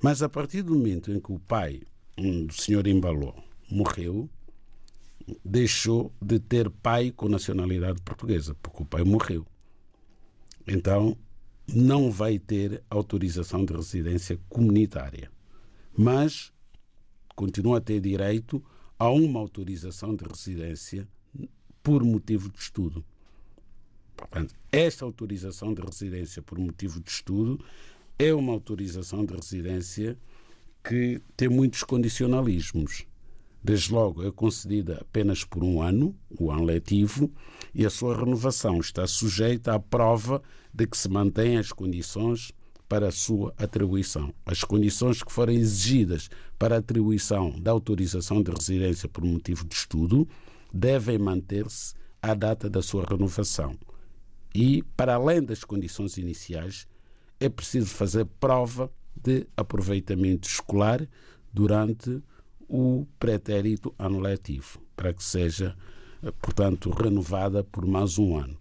Mas 0.01 0.23
a 0.23 0.29
partir 0.29 0.63
do 0.63 0.75
momento 0.75 1.11
em 1.11 1.21
que 1.21 1.33
o 1.33 1.39
pai 1.39 1.83
um, 2.17 2.47
do 2.47 2.55
senhor 2.55 2.87
Embaló 2.87 3.35
morreu, 3.71 4.29
deixou 5.45 6.13
de 6.21 6.39
ter 6.39 6.69
pai 6.71 7.11
com 7.11 7.29
nacionalidade 7.29 8.01
portuguesa, 8.03 8.55
porque 8.63 8.83
o 8.83 8.87
pai 8.87 9.05
morreu. 9.05 9.47
Então, 10.67 11.17
não 11.67 12.11
vai 12.11 12.39
ter 12.39 12.83
autorização 12.91 13.65
de 13.65 13.73
residência 13.73 14.39
comunitária. 14.49 15.31
Mas 15.97 16.53
continua 17.35 17.79
a 17.79 17.81
ter 17.81 18.01
direito 18.01 18.63
a 18.99 19.11
uma 19.11 19.41
autorização 19.41 20.15
de 20.15 20.25
residência 20.25 21.09
por 21.83 22.05
motivo 22.05 22.51
de 22.51 22.59
estudo. 22.59 23.05
Portanto, 24.17 24.55
esta 24.71 25.05
autorização 25.05 25.75
de 25.75 25.83
residência 25.83 26.41
por 26.43 26.59
motivo 26.59 27.01
de 27.01 27.11
estudo 27.11 27.63
é 28.19 28.33
uma 28.33 28.53
autorização 28.53 29.25
de 29.25 29.35
residência 29.35 30.17
que 30.85 31.21
tem 31.37 31.49
muitos 31.49 31.83
condicionalismos. 31.83 33.07
Desde 33.65 33.93
logo, 33.93 34.27
é 34.27 34.31
concedida 34.33 34.99
apenas 35.01 35.45
por 35.45 35.63
um 35.63 35.81
ano, 35.81 36.15
o 36.39 36.51
ano 36.51 36.65
letivo, 36.65 37.31
e 37.73 37.87
a 37.87 37.91
sua 37.91 38.17
renovação 38.17 38.81
está 38.81 39.07
sujeita 39.07 39.75
à 39.75 39.79
prova 39.79 40.43
de 40.75 40.87
que 40.87 40.99
se 40.99 41.09
mantêm 41.09 41.57
as 41.59 41.71
condições 41.71 42.53
para 42.89 43.09
a 43.09 43.13
sua 43.13 43.55
atribuição. 43.57 44.35
As 44.45 44.65
condições 44.65 45.23
que 45.23 45.33
forem 45.33 45.57
exigidas 45.57 46.29
para 46.59 46.75
a 46.75 46.79
atribuição 46.79 47.59
da 47.61 47.71
autorização 47.71 48.43
de 48.43 48.51
residência 48.51 49.09
por 49.09 49.25
motivo 49.25 49.65
de 49.65 49.75
estudo 49.75 50.29
devem 50.73 51.19
manter-se 51.19 51.95
à 52.21 52.35
data 52.35 52.71
da 52.71 52.83
sua 52.83 53.05
renovação. 53.05 53.77
E, 54.55 54.83
para 54.97 55.15
além 55.15 55.43
das 55.43 55.65
condições 55.65 56.17
iniciais, 56.17 56.87
é 57.41 57.49
preciso 57.49 57.89
fazer 57.89 58.25
prova 58.39 58.91
de 59.17 59.47
aproveitamento 59.57 60.49
escolar 60.49 61.07
durante 61.53 62.23
o 62.69 63.07
pretérito 63.19 63.95
ano 63.99 64.21
letivo, 64.21 64.81
para 64.97 65.13
que 65.13 65.23
seja, 65.23 65.77
eh, 66.23 66.31
portanto, 66.41 66.91
renovada 66.91 67.63
por 67.65 67.85
mais 67.85 68.19
um 68.19 68.37
ano. 68.37 68.57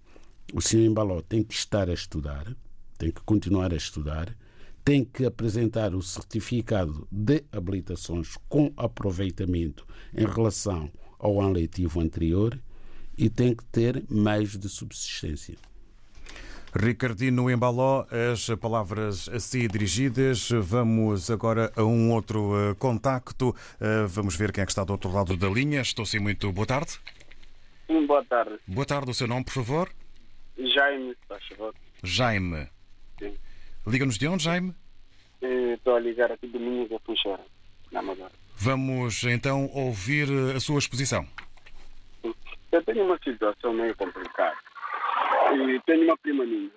O 0.53 0.61
senhor 0.61 0.85
Embaló 0.85 1.21
tem 1.21 1.43
que 1.43 1.53
estar 1.53 1.89
a 1.89 1.93
estudar, 1.93 2.53
tem 2.97 3.11
que 3.11 3.21
continuar 3.21 3.71
a 3.71 3.77
estudar, 3.77 4.35
tem 4.83 5.05
que 5.05 5.25
apresentar 5.25 5.93
o 5.93 6.01
certificado 6.01 7.07
de 7.11 7.43
habilitações 7.51 8.35
com 8.49 8.73
aproveitamento 8.75 9.85
em 10.13 10.25
relação 10.25 10.91
ao 11.21 11.39
ano 11.39 11.53
letivo 11.53 12.01
anterior 12.01 12.57
e 13.17 13.29
tem 13.29 13.55
que 13.55 13.63
ter 13.65 14.03
meios 14.09 14.57
de 14.57 14.67
subsistência. 14.67 15.55
Ricardino 16.73 17.49
Embaló, 17.49 18.05
as 18.31 18.47
palavras 18.59 19.27
a 19.29 19.39
si 19.39 19.67
dirigidas. 19.67 20.49
Vamos 20.49 21.29
agora 21.29 21.71
a 21.75 21.83
um 21.83 22.11
outro 22.11 22.53
uh, 22.53 22.75
contacto. 22.75 23.49
Uh, 23.49 24.07
vamos 24.07 24.35
ver 24.35 24.53
quem 24.53 24.61
é 24.61 24.65
que 24.65 24.71
está 24.71 24.83
do 24.83 24.93
outro 24.93 25.11
lado 25.11 25.35
da 25.35 25.49
linha. 25.49 25.81
Estou 25.81 26.05
sim 26.05 26.19
muito. 26.19 26.49
Boa 26.51 26.65
tarde. 26.65 26.97
Sim, 27.87 28.05
boa 28.07 28.23
tarde. 28.23 28.57
Boa 28.65 28.85
tarde. 28.85 29.11
O 29.11 29.13
seu 29.13 29.27
nome, 29.27 29.43
por 29.43 29.51
favor? 29.53 29.89
Jaime, 30.57 31.13
faz 31.27 31.45
favor. 31.47 31.75
Jaime. 32.03 32.69
Sim. 33.19 33.33
Liga-nos 33.85 34.17
de 34.17 34.27
onde, 34.27 34.43
Jaime? 34.43 34.73
Eh, 35.41 35.73
estou 35.73 35.95
a 35.95 35.99
ligar 35.99 36.31
aqui 36.31 36.47
de 36.47 36.57
Minhos 36.57 36.89
da 36.89 36.99
Funchera, 36.99 37.43
na 37.91 37.99
Amadora. 37.99 38.40
Vamos 38.63 39.23
então 39.23 39.71
ouvir 39.73 40.27
a 40.55 40.59
sua 40.59 40.77
exposição. 40.77 41.25
Eu 42.71 42.83
tenho 42.85 43.05
uma 43.05 43.17
situação 43.17 43.73
meio 43.73 43.95
complicada. 43.95 44.55
E 45.51 45.79
tenho 45.79 46.03
uma 46.03 46.15
prima 46.15 46.45
minha. 46.45 46.69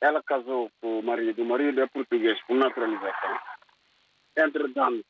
Ela 0.00 0.22
casou 0.22 0.70
com 0.80 1.00
o 1.00 1.02
marido. 1.02 1.42
O 1.42 1.44
marido 1.44 1.80
é 1.80 1.86
português 1.88 2.40
por 2.46 2.54
naturalização. 2.54 3.40
Entretanto, 4.36 5.04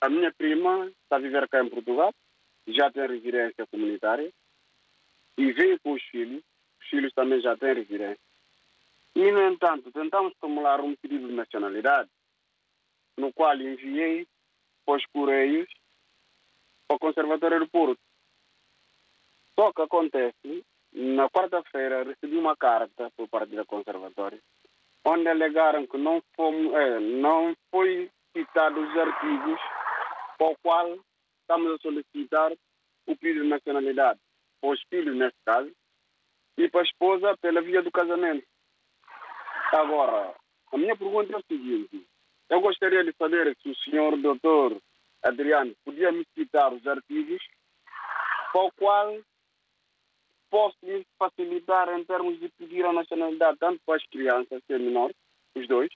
a 0.00 0.08
minha 0.08 0.32
prima 0.32 0.92
está 1.02 1.16
a 1.16 1.18
viver 1.18 1.48
cá 1.48 1.64
em 1.64 1.68
Portugal, 1.68 2.14
já 2.68 2.88
tem 2.92 3.04
residência 3.04 3.66
comunitária 3.66 4.30
e 5.36 5.50
veio 5.50 5.80
com 5.80 5.94
os 5.94 6.02
filhos. 6.04 6.40
Os 6.80 6.88
filhos 6.88 7.12
também 7.14 7.40
já 7.40 7.56
têm 7.56 7.74
residência. 7.74 8.24
E, 9.16 9.28
no 9.28 9.42
entanto, 9.42 9.90
tentamos 9.90 10.34
formular 10.38 10.80
um 10.80 10.94
pedido 10.94 11.26
de 11.26 11.34
nacionalidade, 11.34 12.08
no 13.16 13.32
qual 13.32 13.56
enviei 13.56 14.24
para 14.86 14.96
os 14.96 15.04
Correios 15.06 15.68
para 16.86 16.96
o 16.96 17.00
Conservatório 17.00 17.58
do 17.60 17.68
Porto. 17.68 17.98
Só 19.58 19.72
que 19.72 19.82
acontece, 19.82 20.64
na 20.92 21.28
quarta-feira 21.28 22.04
recebi 22.04 22.36
uma 22.36 22.56
carta 22.56 23.10
por 23.16 23.28
parte 23.28 23.54
da 23.54 23.64
Conservatória, 23.64 24.40
onde 25.04 25.28
alegaram 25.28 25.86
que 25.86 25.98
não, 25.98 26.22
fomos, 26.34 26.72
é, 26.74 27.00
não 27.00 27.54
foi 27.70 28.10
citado 28.32 28.80
os 28.80 28.96
artigos 28.96 29.60
para 30.38 30.48
o 30.48 30.56
qual 30.62 30.98
estamos 31.40 31.72
a 31.72 31.78
solicitar 31.78 32.52
o 33.06 33.16
pedido 33.16 33.42
de 33.42 33.48
nacionalidade 33.48 34.20
para 34.60 34.70
os 34.70 34.82
filhos, 34.88 35.16
neste 35.16 35.38
caso, 35.44 35.72
e 36.58 36.68
para 36.68 36.80
a 36.80 36.84
esposa 36.84 37.36
pela 37.38 37.62
via 37.62 37.82
do 37.82 37.90
casamento. 37.90 38.46
Agora, 39.72 40.34
a 40.72 40.78
minha 40.78 40.96
pergunta 40.96 41.32
é 41.32 41.36
o 41.36 41.44
seguinte: 41.48 42.06
eu 42.48 42.60
gostaria 42.60 43.04
de 43.04 43.12
saber 43.12 43.56
se 43.62 43.70
o 43.70 43.76
senhor 43.76 44.16
doutor 44.16 44.80
Adriano 45.22 45.74
podia 45.84 46.12
me 46.12 46.24
citar 46.34 46.72
os 46.72 46.86
artigos 46.86 47.42
para 48.52 48.62
o 48.62 48.72
qual 48.72 49.18
posso 50.50 50.76
me 50.82 51.04
facilitar 51.18 51.88
em 51.98 52.04
termos 52.04 52.38
de 52.38 52.48
pedir 52.50 52.84
a 52.84 52.92
nacionalidade 52.92 53.58
tanto 53.58 53.80
para 53.84 53.96
as 53.96 54.06
crianças, 54.06 54.62
que 54.66 54.72
é 54.72 54.78
menor, 54.78 55.10
os 55.54 55.66
dois, 55.66 55.90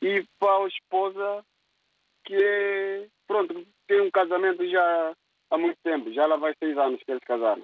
e 0.00 0.24
para 0.38 0.64
a 0.64 0.68
esposa 0.68 1.44
que 2.24 3.08
pronto, 3.26 3.66
tem 3.86 4.00
um 4.00 4.10
casamento 4.10 4.66
já 4.68 5.14
há 5.50 5.58
muito 5.58 5.76
tempo, 5.82 6.12
já 6.12 6.26
lá 6.26 6.36
vai 6.36 6.54
seis 6.58 6.76
anos 6.78 7.00
que 7.04 7.10
eles 7.10 7.24
casaram. 7.24 7.62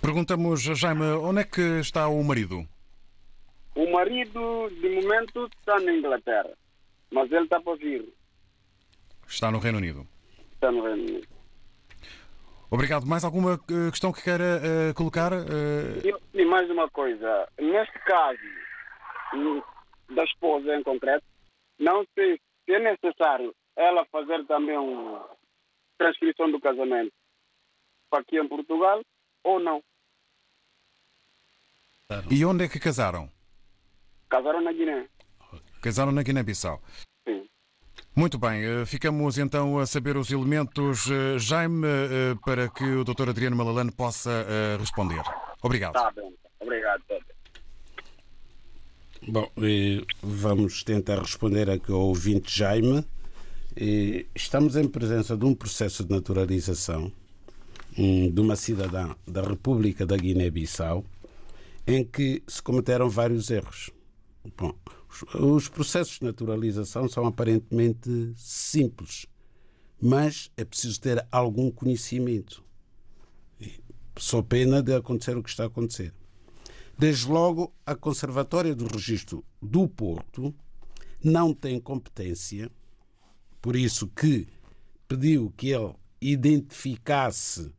Perguntamos, 0.00 0.62
Jaime, 0.62 1.04
onde 1.22 1.40
é 1.40 1.44
que 1.44 1.80
está 1.80 2.08
o 2.08 2.22
marido? 2.22 2.66
O 3.76 3.92
marido, 3.92 4.70
de 4.70 4.88
momento, 4.88 5.50
está 5.58 5.78
na 5.78 5.92
Inglaterra, 5.92 6.56
mas 7.10 7.30
ele 7.30 7.44
está 7.44 7.60
para 7.60 7.76
vir. 7.76 8.10
Está 9.28 9.50
no 9.50 9.58
Reino 9.58 9.76
Unido. 9.76 10.08
Está 10.54 10.72
no 10.72 10.82
Reino 10.82 11.02
Unido. 11.02 11.28
Obrigado. 12.70 13.06
Mais 13.06 13.22
alguma 13.22 13.54
eh, 13.54 13.90
questão 13.90 14.12
que 14.12 14.22
queira 14.22 14.62
uh, 14.62 14.94
colocar? 14.94 15.30
Uh... 15.32 16.00
E, 16.02 16.40
e, 16.40 16.44
mais 16.46 16.70
uma 16.70 16.88
coisa. 16.88 17.46
Neste 17.60 17.98
caso, 18.00 18.38
hum, 19.34 19.62
da 20.14 20.24
esposa 20.24 20.74
em 20.74 20.82
concreto, 20.82 21.24
não 21.78 22.04
sei 22.14 22.40
se 22.64 22.72
é 22.72 22.78
necessário 22.78 23.54
ela 23.76 24.06
fazer 24.06 24.44
também 24.46 24.78
uma 24.78 25.28
transcrição 25.98 26.50
do 26.50 26.58
casamento 26.58 27.12
para 28.08 28.20
aqui 28.20 28.38
em 28.38 28.48
Portugal 28.48 29.02
ou 29.44 29.60
não. 29.60 29.82
E 32.30 32.44
onde 32.44 32.64
é 32.64 32.68
que 32.68 32.80
casaram? 32.80 33.35
Casaram 34.28 34.60
na 34.60 34.72
Guiné. 34.72 35.06
Casaram 35.80 36.12
na 36.12 36.22
Guiné-Bissau. 36.22 36.82
Sim. 37.26 37.46
Muito 38.14 38.38
bem, 38.38 38.64
eh, 38.64 38.86
ficamos 38.86 39.38
então 39.38 39.78
a 39.78 39.86
saber 39.86 40.16
os 40.16 40.30
elementos, 40.30 41.08
eh, 41.10 41.38
Jaime, 41.38 41.86
eh, 41.86 42.34
para 42.44 42.68
que 42.68 42.84
o 42.84 43.04
Dr. 43.04 43.28
Adriano 43.28 43.56
Malalane 43.56 43.92
possa 43.92 44.46
responder. 44.78 45.22
Obrigado. 45.62 45.96
Está 45.96 46.10
bem, 46.10 46.34
obrigado. 46.60 47.02
Bom, 49.28 49.50
vamos 50.22 50.84
tentar 50.84 51.18
responder 51.18 51.68
aqui 51.68 51.90
ao 51.90 52.00
ouvinte 52.00 52.56
Jaime. 52.56 53.04
Estamos 54.34 54.76
em 54.76 54.88
presença 54.88 55.36
de 55.36 55.44
um 55.44 55.54
processo 55.54 56.04
de 56.04 56.10
naturalização 56.10 57.12
hum, 57.98 58.30
de 58.30 58.40
uma 58.40 58.56
cidadã 58.56 59.14
da 59.26 59.42
República 59.42 60.06
da 60.06 60.16
Guiné-Bissau 60.16 61.04
em 61.86 62.04
que 62.04 62.42
se 62.46 62.62
cometeram 62.62 63.08
vários 63.08 63.50
erros. 63.50 63.90
Bom, 64.56 64.74
os 65.34 65.68
processos 65.68 66.18
de 66.18 66.24
naturalização 66.24 67.08
são 67.08 67.26
aparentemente 67.26 68.32
simples, 68.36 69.26
mas 70.00 70.50
é 70.56 70.64
preciso 70.64 71.00
ter 71.00 71.26
algum 71.32 71.70
conhecimento. 71.70 72.62
Só 74.18 74.42
pena 74.42 74.82
de 74.82 74.94
acontecer 74.94 75.36
o 75.36 75.42
que 75.42 75.50
está 75.50 75.64
a 75.64 75.66
acontecer. 75.66 76.12
Desde 76.98 77.28
logo, 77.28 77.72
a 77.84 77.94
Conservatória 77.94 78.74
do 78.74 78.86
Registro 78.86 79.44
do 79.60 79.86
Porto 79.86 80.54
não 81.22 81.52
tem 81.52 81.78
competência, 81.80 82.70
por 83.60 83.76
isso 83.76 84.06
que 84.08 84.46
pediu 85.06 85.52
que 85.56 85.70
ele 85.70 85.94
identificasse 86.20 87.70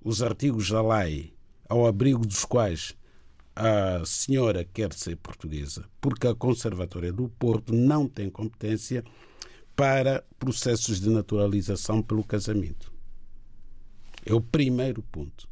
os 0.00 0.22
artigos 0.22 0.70
da 0.70 0.82
lei 0.82 1.34
ao 1.68 1.86
abrigo 1.86 2.26
dos 2.26 2.44
quais 2.44 2.94
a 3.54 4.04
senhora 4.04 4.64
quer 4.64 4.92
ser 4.94 5.16
portuguesa, 5.16 5.84
porque 6.00 6.26
a 6.26 6.34
Conservatória 6.34 7.12
do 7.12 7.28
Porto 7.28 7.72
não 7.74 8.08
tem 8.08 8.30
competência 8.30 9.04
para 9.76 10.24
processos 10.38 11.00
de 11.00 11.10
naturalização 11.10 12.02
pelo 12.02 12.24
casamento. 12.24 12.92
É 14.24 14.32
o 14.32 14.40
primeiro 14.40 15.02
ponto. 15.02 15.48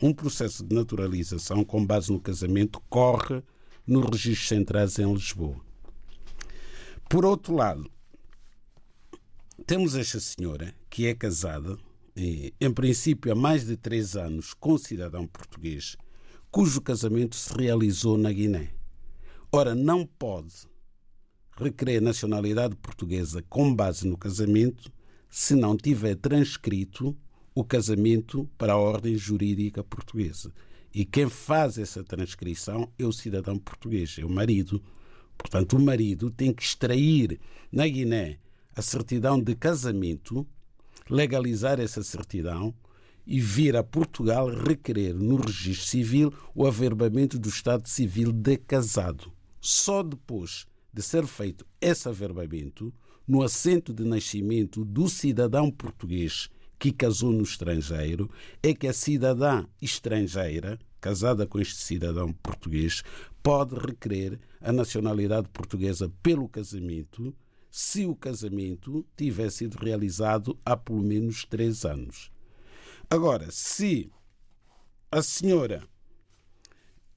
Um 0.00 0.12
processo 0.12 0.64
de 0.64 0.74
naturalização 0.74 1.64
com 1.64 1.84
base 1.84 2.12
no 2.12 2.20
casamento 2.20 2.80
corre 2.88 3.42
nos 3.86 4.04
registros 4.04 4.48
centrais 4.48 4.98
em 4.98 5.12
Lisboa. 5.12 5.56
Por 7.08 7.24
outro 7.24 7.54
lado, 7.54 7.88
temos 9.66 9.94
esta 9.94 10.18
senhora 10.18 10.74
que 10.90 11.06
é 11.06 11.14
casada, 11.14 11.78
em 12.16 12.72
princípio 12.72 13.32
há 13.32 13.34
mais 13.34 13.66
de 13.66 13.76
três 13.76 14.16
anos, 14.16 14.52
com 14.52 14.76
cidadão 14.76 15.26
português 15.26 15.96
cujo 16.54 16.80
casamento 16.80 17.34
se 17.34 17.52
realizou 17.52 18.16
na 18.16 18.30
Guiné. 18.30 18.70
Ora, 19.50 19.74
não 19.74 20.06
pode 20.06 20.54
requerer 21.56 22.00
nacionalidade 22.00 22.76
portuguesa 22.76 23.42
com 23.48 23.74
base 23.74 24.06
no 24.06 24.16
casamento 24.16 24.88
se 25.28 25.56
não 25.56 25.76
tiver 25.76 26.14
transcrito 26.14 27.16
o 27.56 27.64
casamento 27.64 28.48
para 28.56 28.74
a 28.74 28.76
ordem 28.76 29.18
jurídica 29.18 29.82
portuguesa. 29.82 30.52
E 30.94 31.04
quem 31.04 31.28
faz 31.28 31.76
essa 31.76 32.04
transcrição 32.04 32.88
é 32.96 33.04
o 33.04 33.12
cidadão 33.12 33.58
português, 33.58 34.16
é 34.20 34.24
o 34.24 34.30
marido. 34.30 34.80
Portanto, 35.36 35.76
o 35.76 35.80
marido 35.80 36.30
tem 36.30 36.52
que 36.52 36.62
extrair 36.62 37.40
na 37.72 37.88
Guiné 37.88 38.38
a 38.76 38.80
certidão 38.80 39.42
de 39.42 39.56
casamento, 39.56 40.46
legalizar 41.10 41.80
essa 41.80 42.04
certidão 42.04 42.72
e 43.26 43.40
vir 43.40 43.76
a 43.76 43.82
Portugal 43.82 44.48
requerer 44.48 45.14
no 45.14 45.36
registro 45.36 45.86
civil 45.86 46.32
o 46.54 46.66
averbamento 46.66 47.38
do 47.38 47.48
estado 47.48 47.88
civil 47.88 48.32
de 48.32 48.56
casado. 48.56 49.32
Só 49.60 50.02
depois 50.02 50.66
de 50.92 51.02
ser 51.02 51.26
feito 51.26 51.66
esse 51.80 52.08
averbamento, 52.08 52.92
no 53.26 53.42
assento 53.42 53.92
de 53.92 54.04
nascimento 54.04 54.84
do 54.84 55.08
cidadão 55.08 55.70
português 55.70 56.48
que 56.78 56.92
casou 56.92 57.32
no 57.32 57.42
estrangeiro, 57.42 58.30
é 58.62 58.74
que 58.74 58.86
a 58.86 58.92
cidadã 58.92 59.64
estrangeira, 59.80 60.78
casada 61.00 61.46
com 61.46 61.58
este 61.58 61.76
cidadão 61.76 62.32
português, 62.32 63.02
pode 63.42 63.74
requerer 63.74 64.38
a 64.60 64.72
nacionalidade 64.72 65.48
portuguesa 65.48 66.12
pelo 66.22 66.48
casamento, 66.48 67.34
se 67.70 68.04
o 68.04 68.14
casamento 68.14 69.04
tiver 69.16 69.50
sido 69.50 69.76
realizado 69.76 70.58
há 70.64 70.76
pelo 70.76 71.02
menos 71.02 71.44
três 71.44 71.84
anos. 71.84 72.30
Agora, 73.10 73.48
se 73.50 74.10
a 75.10 75.22
senhora 75.22 75.82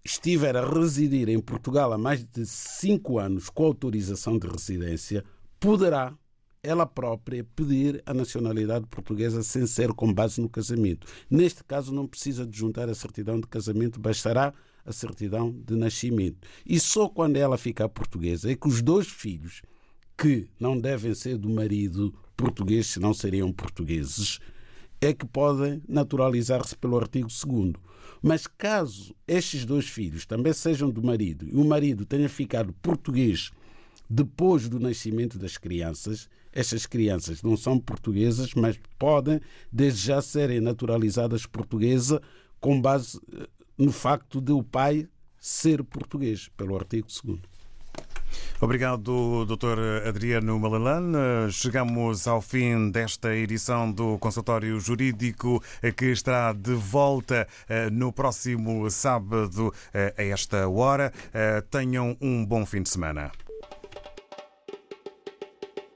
estiver 0.04 0.56
a 0.56 0.68
residir 0.68 1.30
em 1.30 1.40
Portugal 1.40 1.92
há 1.92 1.98
mais 1.98 2.24
de 2.24 2.46
cinco 2.46 3.20
anos 3.20 3.50
com 3.50 3.66
autorização 3.66 4.38
de 4.38 4.48
residência, 4.48 5.24
poderá 5.60 6.18
ela 6.64 6.86
própria 6.86 7.44
pedir 7.56 8.02
a 8.06 8.14
nacionalidade 8.14 8.86
portuguesa 8.88 9.42
sem 9.44 9.66
ser 9.66 9.94
com 9.94 10.14
base 10.14 10.42
no 10.42 10.50
casamento. 10.50 11.08
Neste 11.30 11.64
caso, 11.64 11.94
não 11.94 12.08
precisa 12.08 12.46
de 12.46 12.58
juntar 12.58 12.90
a 12.90 12.96
certidão 12.96 13.40
de 13.40 13.48
casamento, 13.48 14.00
bastará 14.00 14.54
a 14.86 14.92
certidão 14.92 15.52
de 15.66 15.76
nascimento. 15.76 16.48
E 16.66 16.80
só 16.80 17.08
quando 17.10 17.38
ela 17.38 17.58
ficar 17.58 17.90
portuguesa 17.90 18.52
é 18.52 18.56
que 18.56 18.68
os 18.68 18.82
dois 18.82 19.08
filhos, 19.08 19.62
que 20.18 20.48
não 20.60 20.80
devem 20.80 21.14
ser 21.14 21.38
do 21.38 21.50
marido 21.50 22.14
português, 22.36 22.88
senão 22.88 23.14
seriam 23.14 23.52
portugueses, 23.52 24.40
é 25.00 25.14
que 25.14 25.26
podem 25.26 25.82
naturalizar-se 25.88 26.76
pelo 26.76 26.98
artigo 26.98 27.28
2. 27.28 27.74
Mas 28.22 28.48
caso 28.48 29.16
estes 29.28 29.66
dois 29.66 29.88
filhos 29.88 30.26
também 30.26 30.54
sejam 30.54 30.90
do 30.90 31.04
marido 31.04 31.48
e 31.48 31.56
o 31.56 31.64
marido 31.64 32.06
tenha 32.06 32.28
ficado 32.28 32.74
português 32.82 33.52
depois 34.10 34.70
do 34.70 34.80
nascimento 34.80 35.38
das 35.38 35.58
crianças, 35.58 36.30
estas 36.54 36.86
crianças 36.86 37.44
não 37.44 37.58
são 37.58 37.78
portuguesas, 37.78 38.54
mas 38.54 38.80
podem 38.98 39.42
desde 39.72 40.08
já 40.08 40.22
serem 40.22 40.62
naturalizadas 40.62 41.46
portuguesa 41.46 42.22
com 42.60 42.82
base 42.82 43.20
eh, 43.34 43.48
no 43.78 43.92
facto 43.92 44.42
de 44.42 44.52
o 44.52 44.64
pai 44.64 45.08
ser 45.40 45.84
português, 45.84 46.50
pelo 46.58 46.76
artigo 46.76 47.08
2. 47.24 47.40
Obrigado, 48.60 49.46
Dr. 49.46 50.08
Adriano 50.08 50.60
Malalan. 50.60 51.50
Chegamos 51.52 52.28
ao 52.28 52.42
fim 52.42 52.90
desta 52.90 53.36
edição 53.36 53.92
do 53.92 54.18
Consultório 54.18 54.80
Jurídico, 54.80 55.62
que 55.96 56.06
estará 56.06 56.54
de 56.54 56.74
volta 56.74 57.48
eh, 57.70 57.90
no 57.90 58.12
próximo 58.12 58.90
sábado 58.90 59.74
eh, 59.94 60.14
a 60.18 60.24
esta 60.24 60.68
hora. 60.68 61.14
Eh, 61.34 61.62
tenham 61.70 62.18
um 62.20 62.46
bom 62.46 62.66
fim 62.66 62.82
de 62.82 62.90
semana. 62.90 63.32